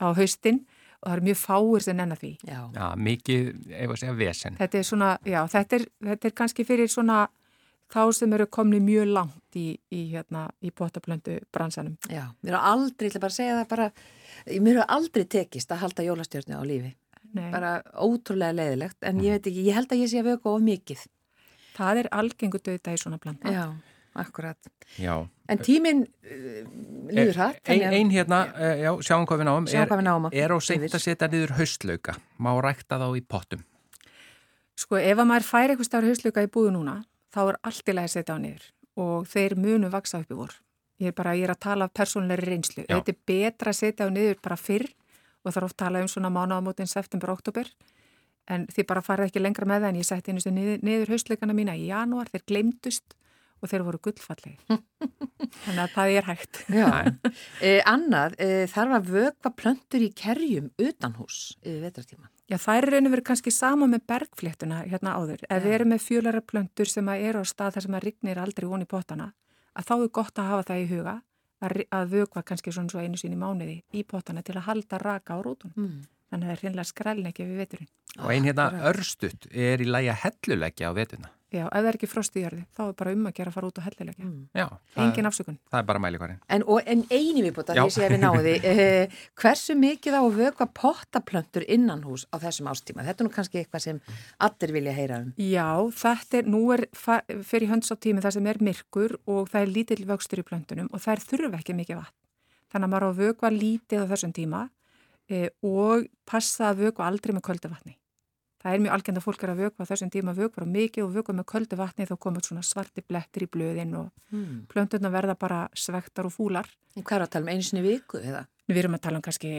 á 0.03 0.07
haustin 0.19 0.65
það 1.03 1.17
er 1.17 1.23
mjög 1.27 1.39
fáir 1.41 1.85
sem 1.85 2.01
enna 2.03 2.17
því. 2.19 2.33
Já, 2.47 2.59
já 2.77 2.87
mikið, 3.09 3.53
ef 3.75 3.95
að 3.95 4.01
segja, 4.03 4.17
vesen. 4.19 4.59
Þetta 4.61 4.79
er 4.79 4.87
svona, 4.87 5.13
já, 5.27 5.39
þetta 5.51 5.79
er, 5.79 5.87
þetta 6.09 6.29
er 6.29 6.35
kannski 6.39 6.67
fyrir 6.67 6.91
svona 6.91 7.21
þá 7.93 8.03
sem 8.17 8.35
eru 8.37 8.47
komni 8.53 8.81
mjög 8.83 9.11
langt 9.13 9.59
í, 9.59 9.67
í, 9.93 10.03
hérna, 10.13 10.47
í 10.65 10.73
potablöndu 10.75 11.41
bransanum. 11.53 11.99
Já, 12.09 12.25
mér 12.45 12.57
har 12.57 12.69
aldrei, 12.73 13.09
ég 13.09 13.13
ætla 13.13 13.25
bara 13.25 13.35
að 13.35 13.39
segja 13.41 13.57
það 13.59 13.71
bara, 13.75 13.89
mér 14.67 14.83
har 14.83 14.93
aldrei 14.97 15.25
tekist 15.37 15.75
að 15.75 15.83
halda 15.83 16.07
jólastjórnu 16.07 16.61
á 16.61 16.63
lífi. 16.69 16.95
Nei. 17.33 17.49
Bara 17.49 17.79
ótrúlega 17.97 18.55
leiðilegt, 18.55 18.99
en 19.09 19.21
ég 19.25 19.37
veit 19.37 19.49
ekki, 19.49 19.67
ég 19.69 19.77
held 19.77 19.93
að 19.93 20.05
ég 20.05 20.13
sé 20.13 20.21
að 20.21 20.35
vöku 20.35 20.53
of 20.53 20.65
mikið. 20.65 21.07
Það 21.73 22.03
er 22.03 22.09
algengu 22.13 22.61
döðda 22.61 22.93
í 22.93 23.01
svona 23.01 23.19
blanda. 23.21 23.53
Já. 23.53 23.65
Akkurat. 24.19 24.71
Já. 25.01 25.15
En 25.49 25.61
tíminn 25.65 26.03
uh, 26.05 26.63
líður 27.13 27.39
hægt. 27.41 27.69
Einn 27.73 27.85
ein 27.89 28.11
hérna, 28.13 28.43
uh, 28.53 28.75
já, 28.81 28.91
sjáum 29.09 29.27
hvað 29.29 29.43
við 29.43 29.49
náum. 29.49 29.69
Sjáum 29.71 29.89
hvað 29.89 30.03
við 30.03 30.09
náum. 30.09 30.29
Er 30.33 30.53
á 30.53 30.59
seint 30.61 30.89
að 30.89 31.05
setja 31.05 31.29
niður 31.33 31.55
haustlauka? 31.57 32.17
Má 32.37 32.51
rækta 32.65 33.01
þá 33.01 33.07
í 33.17 33.23
pottum? 33.25 33.65
Sko, 34.77 34.99
ef 35.01 35.17
að 35.17 35.29
maður 35.31 35.49
fær 35.49 35.73
eitthvað 35.73 35.89
starf 35.89 36.11
haustlauka 36.11 36.45
í 36.45 36.51
búðu 36.53 36.75
núna, 36.77 36.99
þá 37.33 37.41
er 37.45 37.61
allt 37.71 37.89
í 37.89 37.97
lagi 37.97 38.11
að 38.11 38.17
setja 38.19 38.37
á 38.37 38.39
niður 38.43 38.69
og 39.03 39.29
þeir 39.33 39.57
munu 39.57 39.89
vaksa 39.93 40.21
upp 40.21 40.33
í 40.33 40.37
vor. 40.37 40.59
Ég 41.01 41.13
er 41.13 41.17
bara, 41.17 41.33
ég 41.39 41.49
er 41.49 41.55
að 41.55 41.63
tala 41.65 41.89
af 41.89 41.95
persónleiri 41.97 42.51
reynslu. 42.51 42.85
Já. 42.85 42.99
Þetta 42.99 43.15
er 43.15 43.23
betra 43.31 43.73
að 43.73 43.79
setja 43.79 44.07
á 44.07 44.11
niður 44.13 44.37
bara 44.45 44.59
fyrr 44.61 44.91
og 45.43 45.55
þarf 45.55 45.71
oft 45.71 45.79
að 45.79 45.85
tala 45.87 46.03
um 46.05 46.11
svona 46.11 46.31
mánáðamótin 46.33 46.91
september-oktober 46.91 47.71
en 48.53 48.67
þið 48.71 48.87
bara 48.91 49.03
farið 49.05 49.31
ekki 49.31 49.43
lengra 49.43 49.69
með 49.69 49.85
það 49.85 49.93
en 49.93 50.01
ég 50.01 50.09
setti 50.09 50.35
niður, 50.35 50.79
niður 50.83 51.13
haustlaugana 51.15 51.57
mína 51.57 51.77
í 51.79 51.89
janúar, 51.89 52.31
þeir 52.33 52.45
glemdust 52.49 53.17
og 53.63 53.71
þeir 53.71 53.85
voru 53.87 54.01
gullfallegi. 54.03 54.59
Þannig 55.63 55.81
að 55.85 55.95
það 55.95 56.13
er 56.17 56.29
hægt. 56.29 56.61
eh, 57.67 57.81
annað, 57.89 58.37
eh, 58.43 58.65
þarf 58.71 58.97
að 58.99 59.11
vögva 59.15 59.53
plöntur 59.57 60.05
í 60.05 60.11
kerjum 60.19 60.71
utan 60.83 61.17
hús 61.19 61.41
yfir 61.63 61.83
vetratíma? 61.87 62.31
Já, 62.51 62.59
það 62.61 62.79
er 62.79 62.89
raun 62.93 63.09
og 63.09 63.15
verið 63.15 63.29
kannski 63.31 63.53
sama 63.55 63.89
með 63.89 64.07
bergfléttuna 64.13 64.83
hérna 64.85 65.17
áður. 65.17 65.45
Ef 65.49 65.63
við 65.65 65.77
erum 65.79 65.93
með 65.95 66.07
fjölara 66.09 66.43
plöntur 66.45 66.91
sem 66.91 67.13
eru 67.15 67.41
á 67.41 67.45
stað 67.49 67.77
þar 67.77 67.87
sem 67.87 67.99
að 67.99 68.07
rignir 68.09 68.41
aldrei 68.43 68.67
von 68.69 68.85
í 68.85 68.89
potana, 68.89 69.31
að 69.79 69.89
þá 69.89 69.95
er 69.97 70.11
gott 70.19 70.41
að 70.43 70.51
hafa 70.51 70.67
það 70.73 70.83
í 70.83 70.89
huga 70.91 71.15
að, 71.63 71.77
að 71.95 72.17
vögva 72.17 72.43
kannski 72.47 72.75
svona 72.75 72.93
svo 72.93 73.03
einu 73.03 73.21
sín 73.21 73.37
í 73.37 73.41
mánuði 73.41 73.79
í 73.95 74.03
potana 74.09 74.43
til 74.45 74.59
að 74.59 74.67
halda 74.69 75.01
raka 75.01 75.39
á 75.39 75.41
rótun. 75.45 75.73
Mm. 75.77 76.03
Þannig 76.33 76.47
að 76.47 76.49
það 76.49 76.57
er 76.57 76.63
hreinlega 76.63 76.89
skræln 76.89 77.29
ekki 77.29 77.47
við 77.47 77.63
veturinn. 77.63 77.93
Og 78.21 78.33
ein 78.33 78.49
hérna 78.49 78.67
örstutt 78.89 79.49
er 79.53 79.83
í 79.85 79.89
læja 79.89 80.17
hellulegja 80.25 80.93
á 80.93 80.97
veturna. 80.97 81.33
Já, 81.53 81.67
ef 81.67 81.75
það 81.75 81.89
er 81.91 81.97
ekki 81.99 82.09
frost 82.09 82.37
í 82.39 82.43
jörði, 82.43 82.63
þá 82.73 82.81
er 82.87 82.93
bara 82.97 83.13
um 83.13 83.27
að 83.29 83.35
gera 83.37 83.51
að 83.53 83.57
fara 83.59 83.69
út 83.69 83.79
og 83.81 83.85
hellilegja. 83.85 84.25
Mm. 84.25 84.39
Já. 84.57 84.65
Engin 85.05 85.29
afsökun. 85.29 85.59
Það 85.69 85.83
er 85.83 85.87
bara 85.91 86.01
mælikvarinn. 86.01 86.39
En, 86.57 86.65
en 86.95 87.05
eini 87.11 87.45
viðbútt 87.45 87.73
að 87.73 87.81
því 87.83 87.93
sé 87.93 88.07
að 88.07 88.15
við 88.15 88.23
náðu 88.23 88.43
því, 88.47 88.55
eh, 88.73 89.19
hversu 89.43 89.77
mikið 89.77 90.17
á 90.17 90.23
að 90.23 90.39
vöka 90.41 90.69
pottaplöntur 90.81 91.67
innan 91.77 92.05
hús 92.09 92.25
á 92.33 92.41
þessum 92.41 92.73
ástíma? 92.73 93.05
Þetta 93.05 93.25
er 93.25 93.29
nú 93.29 93.35
kannski 93.37 93.61
eitthvað 93.61 93.85
sem 93.85 94.03
allir 94.49 94.75
vilja 94.79 94.97
heyra 94.97 95.21
um. 95.27 95.31
Já, 95.37 95.69
þetta 96.03 96.41
er, 96.41 96.51
nú 96.57 96.65
er 96.73 96.87
fyrir 96.97 97.69
hönds 97.75 97.93
á 97.93 97.97
tími 98.01 98.25
það 98.25 98.39
sem 98.39 98.53
er 98.55 98.65
myrkur 98.65 99.19
og 99.27 99.53
það 99.53 99.61
er 99.61 99.75
lítill 99.77 100.03
vöxtur 100.09 100.41
í 100.41 100.49
plöntunum 100.49 100.89
og 100.89 101.05
það 101.05 101.19
er 101.19 101.27
þurfa 101.29 101.61
ekki 101.61 101.77
mikið 101.83 102.01
vatn. 102.01 102.17
Þannig 102.73 102.89
að 102.89 102.95
maður 102.95 103.05
á 103.05 103.11
að 103.13 103.25
vöka 103.27 103.53
lítið 103.53 104.07
á 104.09 104.11
þessum 104.15 104.33
tíma 104.33 104.69
eh, 105.29 105.51
og 105.61 106.09
passa 106.25 106.71
að 106.73 106.87
vöka 106.87 107.05
aldrei 107.05 107.37
með 107.37 107.51
köldu 107.51 107.69
vatni. 107.69 107.99
Það 108.63 108.77
er 108.77 108.83
mjög 108.85 108.95
algjörnd 108.97 109.19
að 109.19 109.25
fólk 109.27 109.43
er 109.43 109.53
að 109.53 109.61
vökva 109.65 109.87
þessum 109.91 110.11
tíma 110.15 110.35
vökva 110.39 110.67
mikið 110.71 111.05
og 111.07 111.15
vökva 111.17 111.35
með 111.35 111.47
köldu 111.51 111.79
vatni 111.81 112.07
þá 112.07 112.15
komur 112.23 112.45
svona 112.47 112.63
svarti 112.67 113.03
blettir 113.03 113.47
í 113.47 113.51
blöðin 113.51 113.97
og 113.99 114.11
mm. 114.31 114.67
plönturna 114.71 115.11
verða 115.11 115.35
bara 115.39 115.63
svektar 115.75 116.29
og 116.29 116.35
fúlar. 116.37 116.69
En 116.95 117.03
hvað 117.03 117.19
er 117.19 117.25
að 117.27 117.33
tala 117.35 117.49
um 117.49 117.53
einu 117.53 117.67
sinni 117.67 117.83
viku 117.83 118.21
eða? 118.23 118.45
Við 118.71 118.85
erum 118.85 118.99
að 118.99 119.03
tala 119.09 119.19
um 119.19 119.25
kannski 119.27 119.57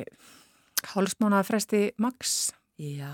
hálfsmánaða 0.93 1.47
fresti 1.47 1.81
maks. 2.01 2.53
Já. 2.79 3.11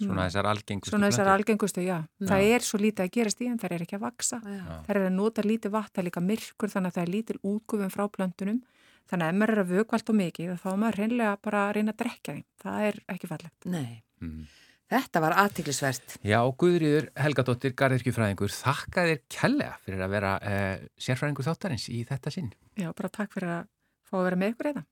Svona 0.00 0.26
þessar 0.28 0.48
algengustu. 0.48 0.92
Svona 0.94 1.10
þessar 1.10 1.30
algengustu, 1.34 1.82
já. 1.84 1.96
já. 2.20 2.28
Það 2.30 2.50
er 2.54 2.64
svo 2.64 2.80
lítið 2.80 3.04
að 3.04 3.10
gerast 3.16 3.42
í 3.44 3.48
en 3.50 3.58
það 3.60 3.74
er 3.76 3.84
ekki 3.84 3.98
að 3.98 4.04
vaksa. 4.06 4.40
Það 4.44 4.92
er 4.94 5.00
að 5.00 5.10
nota 5.16 5.44
lítið 5.44 5.74
vatn, 5.74 5.92
það 5.92 6.02
er 6.02 6.08
líka 6.08 6.22
myrkur 6.24 6.72
þannig 6.72 6.92
að 6.92 6.96
það 6.96 7.04
er 7.04 7.12
lítil 7.16 7.36
útgufum 7.50 7.92
frá 7.92 8.04
plöntunum. 8.14 8.62
Þannig 9.10 9.26
að 9.26 9.34
ef 9.34 9.38
maður 9.40 9.52
er 9.52 9.62
að 9.64 9.74
vökva 9.74 9.98
allt 9.98 10.12
og 10.12 10.18
mikið 10.20 10.56
þá 10.62 10.70
maður 10.70 10.98
reynlega 11.02 11.36
bara 11.44 11.62
að 11.66 11.72
reyna 11.76 11.92
að 11.92 12.00
drekja 12.00 12.36
því. 12.36 12.42
Það 12.64 12.86
er 12.88 13.00
ekki 13.14 13.30
fallegt. 13.30 13.68
Nei. 13.68 14.02
Mm. 14.22 14.42
Þetta 14.90 15.20
var 15.22 15.36
aðtiklisvert. 15.38 16.16
Já, 16.26 16.40
Guðrýður 16.58 17.04
Helgadóttir, 17.22 17.74
Garðirkjufræðingur, 17.78 18.50
þakka 18.50 19.04
þér 19.06 19.20
kellega 19.30 19.76
fyrir 19.84 20.02
að 20.02 20.14
vera 20.16 20.32
eh, 20.42 20.86
sérfræðingur 20.98 21.46
þáttarins 21.46 21.84
í 21.94 22.00
þetta 22.08 22.32
sinn. 22.34 22.48
Já, 22.74 22.88
bara 22.98 23.12
takk 23.14 23.36
fyrir 23.36 23.52
að 23.60 23.68
fá 24.10 24.16
að 24.18 24.26
vera 24.26 24.40
með 24.40 24.56
ykkur 24.56 24.70
eða. 24.72 24.82